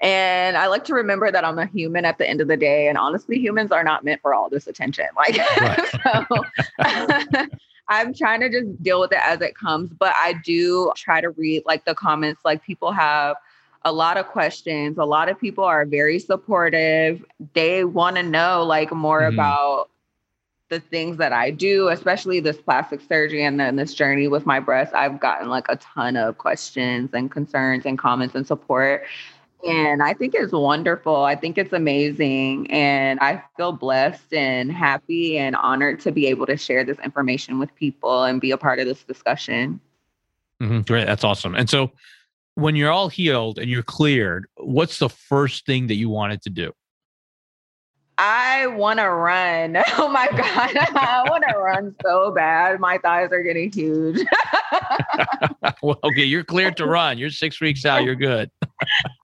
And 0.00 0.56
I 0.56 0.68
like 0.68 0.84
to 0.84 0.94
remember 0.94 1.32
that 1.32 1.44
I'm 1.44 1.58
a 1.58 1.66
human 1.66 2.04
at 2.04 2.18
the 2.18 2.30
end 2.30 2.40
of 2.40 2.46
the 2.46 2.56
day. 2.56 2.86
And 2.86 2.96
honestly, 2.96 3.40
humans 3.40 3.72
are 3.72 3.82
not 3.82 4.04
meant 4.04 4.22
for 4.22 4.34
all 4.34 4.48
this 4.48 4.68
attention. 4.68 5.06
Like, 5.16 5.36
right. 5.60 5.84
so 6.78 7.46
I'm 7.88 8.14
trying 8.14 8.38
to 8.42 8.50
just 8.50 8.80
deal 8.84 9.00
with 9.00 9.10
it 9.10 9.18
as 9.20 9.40
it 9.40 9.56
comes. 9.56 9.90
But 9.98 10.14
I 10.16 10.34
do 10.44 10.92
try 10.94 11.20
to 11.20 11.30
read 11.30 11.64
like 11.66 11.84
the 11.84 11.94
comments. 11.96 12.42
Like, 12.44 12.62
people 12.62 12.92
have 12.92 13.34
a 13.84 13.90
lot 13.90 14.16
of 14.16 14.28
questions. 14.28 14.96
A 14.96 15.04
lot 15.04 15.28
of 15.28 15.40
people 15.40 15.64
are 15.64 15.84
very 15.84 16.20
supportive. 16.20 17.24
They 17.54 17.82
want 17.82 18.14
to 18.14 18.22
know 18.22 18.62
like 18.62 18.92
more 18.92 19.22
mm-hmm. 19.22 19.34
about 19.34 19.90
the 20.70 20.80
things 20.80 21.18
that 21.18 21.32
I 21.32 21.50
do, 21.50 21.88
especially 21.88 22.40
this 22.40 22.56
plastic 22.56 23.00
surgery 23.06 23.44
and 23.44 23.60
then 23.60 23.76
this 23.76 23.92
journey 23.92 24.28
with 24.28 24.46
my 24.46 24.60
breast, 24.60 24.94
I've 24.94 25.20
gotten 25.20 25.48
like 25.48 25.66
a 25.68 25.76
ton 25.76 26.16
of 26.16 26.38
questions 26.38 27.10
and 27.12 27.30
concerns 27.30 27.84
and 27.84 27.98
comments 27.98 28.34
and 28.34 28.46
support. 28.46 29.04
And 29.66 30.02
I 30.02 30.14
think 30.14 30.34
it's 30.34 30.52
wonderful. 30.52 31.24
I 31.24 31.34
think 31.34 31.58
it's 31.58 31.72
amazing. 31.72 32.70
And 32.70 33.20
I 33.20 33.42
feel 33.56 33.72
blessed 33.72 34.32
and 34.32 34.72
happy 34.72 35.36
and 35.36 35.54
honored 35.56 36.00
to 36.00 36.12
be 36.12 36.28
able 36.28 36.46
to 36.46 36.56
share 36.56 36.84
this 36.84 36.98
information 37.00 37.58
with 37.58 37.74
people 37.74 38.22
and 38.24 38.40
be 38.40 38.52
a 38.52 38.56
part 38.56 38.78
of 38.78 38.86
this 38.86 39.02
discussion. 39.02 39.80
Mm-hmm. 40.62 40.80
Great. 40.82 41.06
That's 41.06 41.24
awesome. 41.24 41.54
And 41.54 41.68
so 41.68 41.90
when 42.54 42.76
you're 42.76 42.92
all 42.92 43.08
healed 43.08 43.58
and 43.58 43.68
you're 43.68 43.82
cleared, 43.82 44.46
what's 44.56 44.98
the 44.98 45.08
first 45.08 45.66
thing 45.66 45.88
that 45.88 45.96
you 45.96 46.08
wanted 46.08 46.42
to 46.42 46.50
do? 46.50 46.72
I 48.20 48.66
want 48.66 48.98
to 48.98 49.08
run. 49.08 49.78
Oh 49.96 50.08
my 50.08 50.26
God. 50.30 50.76
I 50.96 51.24
want 51.28 51.44
to 51.48 51.58
run 51.58 51.94
so 52.02 52.30
bad. 52.32 52.80
My 52.80 52.98
thighs 52.98 53.30
are 53.32 53.42
getting 53.42 53.70
huge. 53.70 54.18
well, 55.82 55.98
okay, 56.04 56.24
you're 56.24 56.44
cleared 56.44 56.76
to 56.78 56.86
run. 56.86 57.18
You're 57.18 57.30
six 57.30 57.60
weeks 57.60 57.84
out. 57.84 58.04
You're 58.04 58.14
good. 58.14 58.50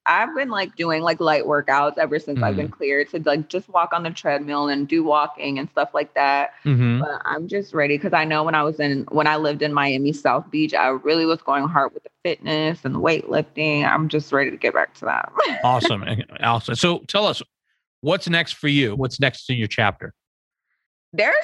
I've 0.06 0.34
been 0.34 0.50
like 0.50 0.76
doing 0.76 1.02
like 1.02 1.20
light 1.20 1.44
workouts 1.44 1.98
ever 1.98 2.18
since 2.18 2.40
mm. 2.40 2.42
I've 2.42 2.56
been 2.56 2.68
mm. 2.68 2.72
cleared 2.72 3.08
to 3.10 3.22
like 3.24 3.48
just 3.48 3.68
walk 3.68 3.92
on 3.92 4.02
the 4.02 4.10
treadmill 4.10 4.68
and 4.68 4.86
do 4.86 5.02
walking 5.02 5.58
and 5.58 5.68
stuff 5.70 5.90
like 5.94 6.14
that. 6.14 6.50
Mm-hmm. 6.64 7.00
But 7.00 7.22
I'm 7.24 7.48
just 7.48 7.74
ready 7.74 7.96
because 7.96 8.12
I 8.12 8.24
know 8.24 8.44
when 8.44 8.54
I 8.54 8.62
was 8.62 8.78
in 8.80 9.04
when 9.10 9.26
I 9.26 9.36
lived 9.36 9.62
in 9.62 9.72
Miami 9.72 10.12
South 10.12 10.50
Beach, 10.50 10.74
I 10.74 10.88
really 10.88 11.26
was 11.26 11.40
going 11.42 11.66
hard 11.68 11.94
with 11.94 12.02
the 12.02 12.10
fitness 12.22 12.84
and 12.84 12.94
the 12.94 13.00
weightlifting. 13.00 13.88
I'm 13.88 14.08
just 14.08 14.32
ready 14.32 14.50
to 14.50 14.56
get 14.56 14.74
back 14.74 14.94
to 14.94 15.06
that. 15.06 15.32
awesome. 15.64 16.04
Awesome. 16.40 16.74
So 16.74 16.98
tell 17.08 17.26
us 17.26 17.42
what's 18.06 18.28
next 18.28 18.52
for 18.52 18.68
you? 18.68 18.94
What's 18.94 19.18
next 19.18 19.50
in 19.50 19.56
your 19.56 19.66
chapter? 19.66 20.14
There's 21.12 21.34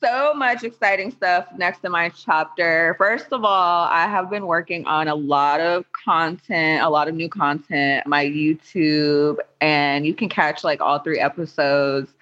so 0.00 0.32
much 0.32 0.62
exciting 0.62 1.10
stuff 1.10 1.46
next 1.56 1.80
to 1.80 1.90
my 1.90 2.10
chapter. 2.10 2.94
First 2.96 3.26
of 3.32 3.44
all, 3.44 3.88
I 3.88 4.06
have 4.06 4.30
been 4.30 4.46
working 4.46 4.86
on 4.86 5.08
a 5.08 5.14
lot 5.16 5.60
of 5.60 5.84
content, 5.92 6.84
a 6.84 6.88
lot 6.88 7.08
of 7.08 7.14
new 7.16 7.28
content, 7.28 8.06
my 8.06 8.24
YouTube, 8.24 9.38
and 9.60 10.06
you 10.06 10.14
can 10.14 10.28
catch 10.28 10.62
like 10.62 10.80
all 10.80 11.00
three 11.00 11.18
episodes. 11.18 12.14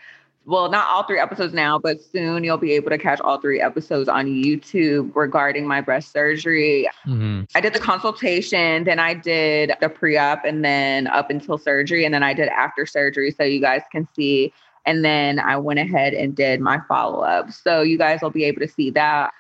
Well, 0.47 0.70
not 0.70 0.88
all 0.88 1.04
three 1.04 1.18
episodes 1.18 1.52
now, 1.52 1.78
but 1.78 2.00
soon 2.00 2.44
you'll 2.44 2.56
be 2.56 2.73
able 2.73 2.90
to 2.90 2.99
catch 2.99 3.20
all 3.20 3.40
three 3.40 3.61
episodes 3.61 4.09
on 4.09 4.26
YouTube 4.26 5.14
regarding 5.14 5.66
my 5.66 5.80
breast 5.80 6.12
surgery. 6.12 6.88
Mm-hmm. 7.06 7.42
I 7.54 7.61
did 7.61 7.75
the 7.75 7.78
consultation, 7.78 8.85
then 8.85 8.99
I 8.99 9.14
did 9.14 9.73
the 9.80 9.88
pre 9.88 10.16
op, 10.16 10.44
and 10.44 10.64
then 10.64 11.06
up 11.09 11.30
until 11.30 11.59
surgery, 11.59 12.04
and 12.04 12.14
then 12.14 12.23
I 12.23 12.35
did 12.35 12.49
after 12.49 12.87
surgery. 12.87 13.30
So 13.30 13.44
you 13.44 13.61
guys 13.61 13.82
can 13.92 14.09
see 14.16 14.52
and 14.87 15.04
then 15.04 15.38
I 15.38 15.56
went 15.56 15.78
ahead 15.78 16.14
and 16.14 16.35
did 16.35 16.61
my 16.61 16.80
follow 16.88 17.20
up. 17.20 17.52
So 17.52 17.82
you 17.82 17.99
guys 17.99 18.23
will 18.23 18.30
be 18.30 18.44
able 18.44 18.61
to 18.61 18.68
see 18.68 18.90
that. 18.90 19.32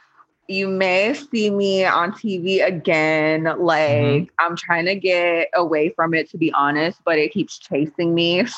You 0.48 0.68
may 0.68 1.14
see 1.14 1.50
me 1.50 1.84
on 1.84 2.12
TV 2.12 2.64
again. 2.64 3.44
Like, 3.44 3.90
mm-hmm. 3.90 4.24
I'm 4.40 4.56
trying 4.56 4.86
to 4.86 4.96
get 4.96 5.48
away 5.54 5.90
from 5.90 6.12
it, 6.12 6.28
to 6.30 6.38
be 6.38 6.52
honest, 6.52 7.00
but 7.04 7.18
it 7.18 7.32
keeps 7.32 7.58
chasing 7.58 8.14
me. 8.14 8.46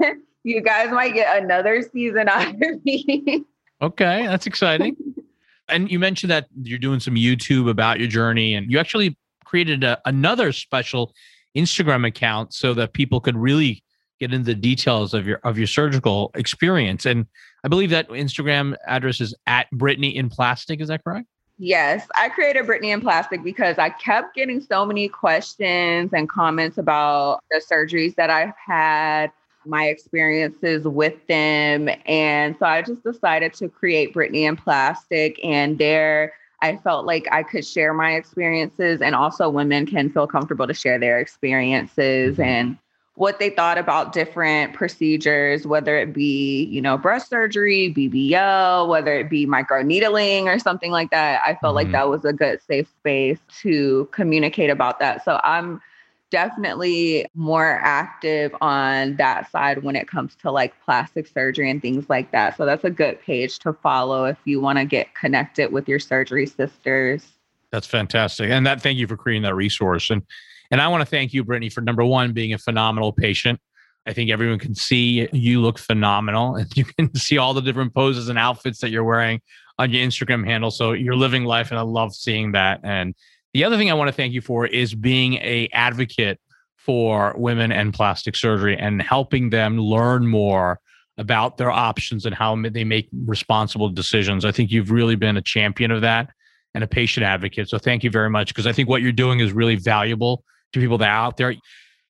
So 0.00 0.14
you 0.48 0.60
guys 0.60 0.90
might 0.90 1.14
get 1.14 1.42
another 1.42 1.82
season 1.82 2.28
out 2.28 2.48
of 2.48 2.56
me. 2.84 3.44
Okay, 3.80 4.26
that's 4.26 4.46
exciting. 4.46 4.96
and 5.68 5.90
you 5.90 5.98
mentioned 5.98 6.30
that 6.30 6.46
you're 6.62 6.78
doing 6.78 7.00
some 7.00 7.14
YouTube 7.14 7.68
about 7.68 7.98
your 7.98 8.08
journey, 8.08 8.54
and 8.54 8.70
you 8.70 8.78
actually 8.78 9.16
created 9.44 9.84
a, 9.84 10.00
another 10.04 10.52
special 10.52 11.14
Instagram 11.56 12.06
account 12.06 12.54
so 12.54 12.74
that 12.74 12.92
people 12.92 13.20
could 13.20 13.36
really 13.36 13.82
get 14.20 14.32
into 14.32 14.46
the 14.46 14.54
details 14.54 15.14
of 15.14 15.26
your 15.26 15.38
of 15.44 15.58
your 15.58 15.66
surgical 15.66 16.30
experience. 16.34 17.06
And 17.06 17.26
I 17.64 17.68
believe 17.68 17.90
that 17.90 18.08
Instagram 18.08 18.76
address 18.86 19.20
is 19.20 19.34
at 19.46 19.70
Brittany 19.70 20.16
in 20.16 20.28
Plastic. 20.28 20.80
Is 20.80 20.88
that 20.88 21.04
correct? 21.04 21.26
Yes, 21.60 22.06
I 22.14 22.28
created 22.28 22.66
Brittany 22.66 22.92
in 22.92 23.00
Plastic 23.00 23.42
because 23.42 23.78
I 23.78 23.90
kept 23.90 24.36
getting 24.36 24.60
so 24.60 24.86
many 24.86 25.08
questions 25.08 26.12
and 26.12 26.28
comments 26.28 26.78
about 26.78 27.40
the 27.50 27.60
surgeries 27.60 28.14
that 28.14 28.30
I've 28.30 28.54
had, 28.64 29.32
my 29.68 29.86
experiences 29.86 30.84
with 30.84 31.14
them. 31.26 31.88
And 32.06 32.56
so 32.58 32.66
I 32.66 32.82
just 32.82 33.04
decided 33.04 33.54
to 33.54 33.68
create 33.68 34.12
Brittany 34.12 34.44
in 34.44 34.56
Plastic. 34.56 35.38
And 35.44 35.78
there, 35.78 36.32
I 36.60 36.76
felt 36.76 37.06
like 37.06 37.28
I 37.30 37.42
could 37.42 37.64
share 37.64 37.94
my 37.94 38.14
experiences, 38.14 39.00
and 39.00 39.14
also 39.14 39.48
women 39.48 39.86
can 39.86 40.10
feel 40.10 40.26
comfortable 40.26 40.66
to 40.66 40.74
share 40.74 40.98
their 40.98 41.20
experiences. 41.20 42.34
Mm-hmm. 42.34 42.42
And 42.42 42.78
what 43.18 43.40
they 43.40 43.50
thought 43.50 43.78
about 43.78 44.12
different 44.12 44.74
procedures, 44.74 45.66
whether 45.66 45.98
it 45.98 46.12
be, 46.12 46.64
you 46.66 46.80
know, 46.80 46.96
breast 46.96 47.28
surgery, 47.28 47.92
BBL, 47.92 48.88
whether 48.88 49.12
it 49.12 49.28
be 49.28 49.44
microneedling 49.44 50.44
or 50.44 50.58
something 50.60 50.92
like 50.92 51.10
that. 51.10 51.42
I 51.44 51.54
felt 51.54 51.62
mm-hmm. 51.62 51.74
like 51.74 51.90
that 51.92 52.08
was 52.08 52.24
a 52.24 52.32
good 52.32 52.62
safe 52.62 52.88
space 52.88 53.40
to 53.62 54.08
communicate 54.12 54.70
about 54.70 55.00
that. 55.00 55.24
So 55.24 55.40
I'm 55.42 55.82
definitely 56.30 57.26
more 57.34 57.78
active 57.82 58.54
on 58.60 59.16
that 59.16 59.50
side 59.50 59.82
when 59.82 59.96
it 59.96 60.08
comes 60.08 60.34
to 60.36 60.50
like 60.50 60.74
plastic 60.84 61.26
surgery 61.26 61.70
and 61.70 61.80
things 61.80 62.08
like 62.08 62.30
that. 62.32 62.56
So 62.56 62.66
that's 62.66 62.84
a 62.84 62.90
good 62.90 63.20
page 63.20 63.58
to 63.60 63.72
follow 63.72 64.24
if 64.24 64.38
you 64.44 64.60
want 64.60 64.78
to 64.78 64.84
get 64.84 65.14
connected 65.14 65.72
with 65.72 65.88
your 65.88 65.98
surgery 65.98 66.46
sisters. 66.46 67.26
That's 67.70 67.86
fantastic. 67.86 68.50
And 68.50 68.66
that 68.66 68.80
thank 68.82 68.98
you 68.98 69.06
for 69.06 69.16
creating 69.16 69.42
that 69.42 69.54
resource. 69.54 70.10
And 70.10 70.22
and 70.70 70.82
I 70.82 70.88
want 70.88 71.00
to 71.00 71.06
thank 71.06 71.32
you, 71.32 71.44
Brittany, 71.44 71.70
for 71.70 71.80
number 71.80 72.04
one, 72.04 72.32
being 72.32 72.52
a 72.52 72.58
phenomenal 72.58 73.12
patient. 73.12 73.58
I 74.06 74.12
think 74.12 74.30
everyone 74.30 74.58
can 74.58 74.74
see 74.74 75.28
you 75.32 75.60
look 75.60 75.78
phenomenal 75.78 76.54
and 76.56 76.76
you 76.76 76.84
can 76.84 77.14
see 77.14 77.38
all 77.38 77.54
the 77.54 77.62
different 77.62 77.94
poses 77.94 78.28
and 78.28 78.38
outfits 78.38 78.80
that 78.80 78.90
you're 78.90 79.04
wearing 79.04 79.40
on 79.78 79.92
your 79.92 80.06
Instagram 80.06 80.44
handle. 80.44 80.70
So 80.70 80.92
you're 80.92 81.16
living 81.16 81.44
life 81.44 81.70
and 81.70 81.78
I 81.78 81.82
love 81.82 82.14
seeing 82.14 82.52
that. 82.52 82.80
And 82.82 83.14
the 83.54 83.64
other 83.64 83.76
thing 83.76 83.90
I 83.90 83.94
want 83.94 84.08
to 84.08 84.12
thank 84.12 84.32
you 84.32 84.40
for 84.40 84.66
is 84.66 84.94
being 84.94 85.34
a 85.34 85.68
advocate 85.72 86.40
for 86.76 87.34
women 87.36 87.72
and 87.72 87.92
plastic 87.92 88.36
surgery 88.36 88.76
and 88.76 89.02
helping 89.02 89.50
them 89.50 89.78
learn 89.78 90.26
more 90.26 90.80
about 91.18 91.56
their 91.56 91.70
options 91.70 92.24
and 92.24 92.34
how 92.34 92.56
they 92.70 92.84
make 92.84 93.08
responsible 93.26 93.88
decisions. 93.88 94.44
I 94.44 94.52
think 94.52 94.70
you've 94.70 94.90
really 94.90 95.16
been 95.16 95.36
a 95.36 95.42
champion 95.42 95.90
of 95.90 96.00
that 96.02 96.30
and 96.74 96.84
a 96.84 96.86
patient 96.86 97.24
advocate. 97.24 97.68
So 97.68 97.78
thank 97.78 98.04
you 98.04 98.10
very 98.10 98.30
much 98.30 98.48
because 98.48 98.66
I 98.66 98.72
think 98.72 98.88
what 98.88 99.02
you're 99.02 99.12
doing 99.12 99.40
is 99.40 99.52
really 99.52 99.76
valuable 99.76 100.44
to 100.72 100.80
people 100.80 100.98
that 100.98 101.08
are 101.08 101.26
out 101.26 101.36
there. 101.36 101.54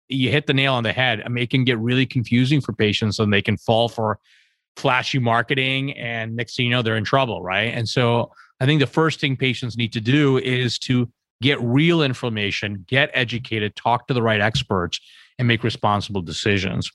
You 0.08 0.30
hit 0.30 0.46
the 0.46 0.54
nail 0.54 0.74
on 0.74 0.82
the 0.82 0.92
head. 0.92 1.22
I 1.24 1.28
mean, 1.28 1.42
it 1.42 1.50
can 1.50 1.64
get 1.64 1.78
really 1.78 2.06
confusing 2.06 2.60
for 2.60 2.72
patients 2.72 3.18
and 3.18 3.32
they 3.32 3.42
can 3.42 3.56
fall 3.56 3.88
for 3.88 4.18
flashy 4.76 5.18
marketing 5.18 5.96
and 5.96 6.36
next 6.36 6.56
thing 6.56 6.66
you 6.66 6.70
know, 6.70 6.82
they're 6.82 6.96
in 6.96 7.04
trouble, 7.04 7.42
right? 7.42 7.72
And 7.74 7.88
so 7.88 8.30
I 8.60 8.66
think 8.66 8.80
the 8.80 8.86
first 8.86 9.20
thing 9.20 9.36
patients 9.36 9.76
need 9.76 9.92
to 9.94 10.00
do 10.00 10.38
is 10.38 10.78
to 10.80 11.10
get 11.40 11.60
real 11.60 12.02
information, 12.02 12.84
get 12.88 13.10
educated, 13.14 13.76
talk 13.76 14.08
to 14.08 14.14
the 14.14 14.22
right 14.22 14.40
experts, 14.40 15.00
and 15.38 15.46
make 15.46 15.62
responsible 15.62 16.22
decisions. 16.22 16.90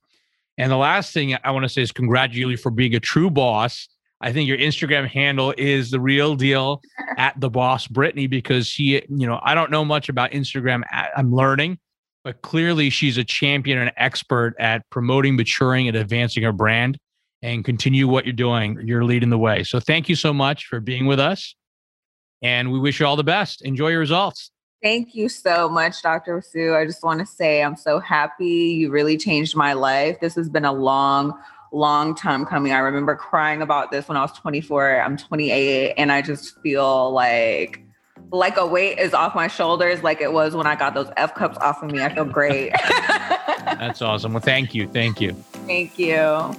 And 0.57 0.71
the 0.71 0.77
last 0.77 1.13
thing 1.13 1.35
I 1.43 1.51
want 1.51 1.63
to 1.63 1.69
say 1.69 1.81
is 1.81 1.91
congratulate 1.91 2.51
you 2.51 2.57
for 2.57 2.69
being 2.69 2.95
a 2.95 2.99
true 2.99 3.29
boss. 3.29 3.87
I 4.21 4.31
think 4.31 4.47
your 4.47 4.57
Instagram 4.57 5.07
handle 5.07 5.53
is 5.57 5.91
the 5.91 5.99
real 5.99 6.35
deal 6.35 6.81
at 7.17 7.39
the 7.39 7.49
boss 7.49 7.87
Brittany 7.87 8.27
because 8.27 8.67
she, 8.67 9.01
you 9.09 9.27
know, 9.27 9.39
I 9.43 9.55
don't 9.55 9.71
know 9.71 9.83
much 9.83 10.09
about 10.09 10.31
Instagram. 10.31 10.83
I'm 10.91 11.33
learning, 11.33 11.79
but 12.23 12.41
clearly 12.41 12.89
she's 12.89 13.17
a 13.17 13.23
champion 13.23 13.79
and 13.79 13.91
expert 13.97 14.55
at 14.59 14.89
promoting, 14.89 15.35
maturing, 15.35 15.87
and 15.87 15.97
advancing 15.97 16.43
her 16.43 16.53
brand. 16.53 16.97
And 17.41 17.65
continue 17.65 18.07
what 18.07 18.25
you're 18.25 18.31
doing. 18.31 18.79
You're 18.85 19.03
leading 19.03 19.29
the 19.29 19.37
way. 19.37 19.63
So 19.63 19.81
thank 19.81 20.07
you 20.07 20.15
so 20.15 20.31
much 20.31 20.65
for 20.67 20.79
being 20.79 21.05
with 21.05 21.19
us. 21.19 21.55
And 22.43 22.71
we 22.71 22.77
wish 22.77 22.99
you 22.99 23.07
all 23.07 23.15
the 23.15 23.23
best. 23.23 23.61
Enjoy 23.61 23.87
your 23.87 23.99
results. 23.99 24.51
Thank 24.83 25.15
you 25.15 25.29
so 25.29 25.69
much, 25.69 26.01
Dr. 26.01 26.43
Sue. 26.45 26.75
I 26.75 26.85
just 26.85 27.03
want 27.03 27.21
to 27.21 27.25
say 27.25 27.63
I'm 27.63 27.77
so 27.77 27.99
happy. 27.99 28.45
You 28.45 28.91
really 28.91 29.17
changed 29.17 29.55
my 29.55 29.71
life. 29.71 30.19
This 30.19 30.35
has 30.35 30.49
been 30.49 30.65
a 30.65 30.73
long 30.73 31.39
long 31.71 32.13
time 32.13 32.45
coming. 32.45 32.71
I 32.71 32.79
remember 32.79 33.15
crying 33.15 33.61
about 33.61 33.91
this 33.91 34.07
when 34.07 34.17
I 34.17 34.21
was 34.21 34.31
24. 34.33 35.01
I'm 35.01 35.17
28 35.17 35.93
and 35.97 36.11
I 36.11 36.21
just 36.21 36.59
feel 36.61 37.11
like 37.11 37.81
like 38.31 38.57
a 38.57 38.65
weight 38.65 38.99
is 38.99 39.13
off 39.13 39.35
my 39.35 39.47
shoulders 39.47 40.03
like 40.03 40.19
it 40.19 40.33
was 40.33 40.55
when 40.55 40.67
I 40.67 40.75
got 40.75 40.93
those 40.93 41.09
F 41.17 41.33
cups 41.35 41.57
off 41.57 41.81
of 41.81 41.91
me. 41.91 42.01
I 42.01 42.13
feel 42.13 42.25
great. 42.25 42.71
That's 43.63 44.01
awesome. 44.01 44.33
Well, 44.33 44.41
thank 44.41 44.75
you. 44.75 44.87
Thank 44.87 45.21
you. 45.21 45.33
Thank 45.65 45.97
you. 45.97 46.55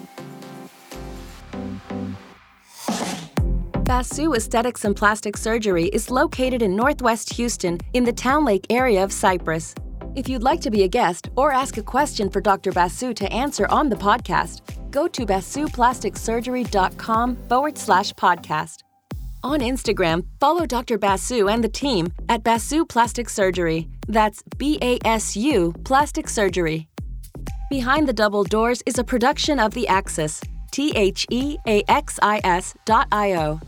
Basu 3.84 4.32
Aesthetics 4.32 4.84
and 4.86 4.96
Plastic 4.96 5.36
Surgery 5.36 5.84
is 5.88 6.10
located 6.10 6.62
in 6.62 6.74
Northwest 6.74 7.30
Houston 7.34 7.78
in 7.92 8.02
the 8.02 8.14
Towne 8.14 8.46
Lake 8.46 8.64
area 8.70 9.04
of 9.04 9.12
Cypress. 9.12 9.74
If 10.14 10.26
you'd 10.26 10.42
like 10.42 10.62
to 10.62 10.70
be 10.70 10.84
a 10.84 10.88
guest 10.88 11.28
or 11.36 11.52
ask 11.52 11.76
a 11.76 11.82
question 11.82 12.30
for 12.30 12.40
Dr. 12.40 12.72
Basu 12.72 13.12
to 13.12 13.30
answer 13.30 13.66
on 13.66 13.90
the 13.90 13.96
podcast, 13.96 14.62
go 14.90 15.06
to 15.08 15.26
basuplasticsurgery.com 15.26 17.36
forward 17.46 17.76
slash 17.76 18.14
podcast. 18.14 18.78
On 19.42 19.60
Instagram, 19.60 20.24
follow 20.40 20.64
Dr. 20.64 20.96
Basu 20.96 21.48
and 21.48 21.62
the 21.62 21.68
team 21.68 22.10
at 22.30 22.42
Basu 22.42 22.86
Plastic 22.86 23.28
Surgery. 23.28 23.86
That's 24.08 24.42
B 24.56 24.78
A 24.80 24.98
S 25.04 25.36
U 25.36 25.74
Plastic 25.84 26.30
Surgery. 26.30 26.88
Behind 27.68 28.08
the 28.08 28.14
Double 28.14 28.44
Doors 28.44 28.82
is 28.86 28.98
a 28.98 29.04
production 29.04 29.60
of 29.60 29.74
The 29.74 29.86
Axis, 29.88 30.40
T 30.72 30.96
H 30.96 31.26
E 31.30 31.58
A 31.66 31.82
X 31.86 32.18
I 32.22 32.40
S 32.44 32.74
dot 32.86 33.08
I 33.12 33.34
O. 33.34 33.60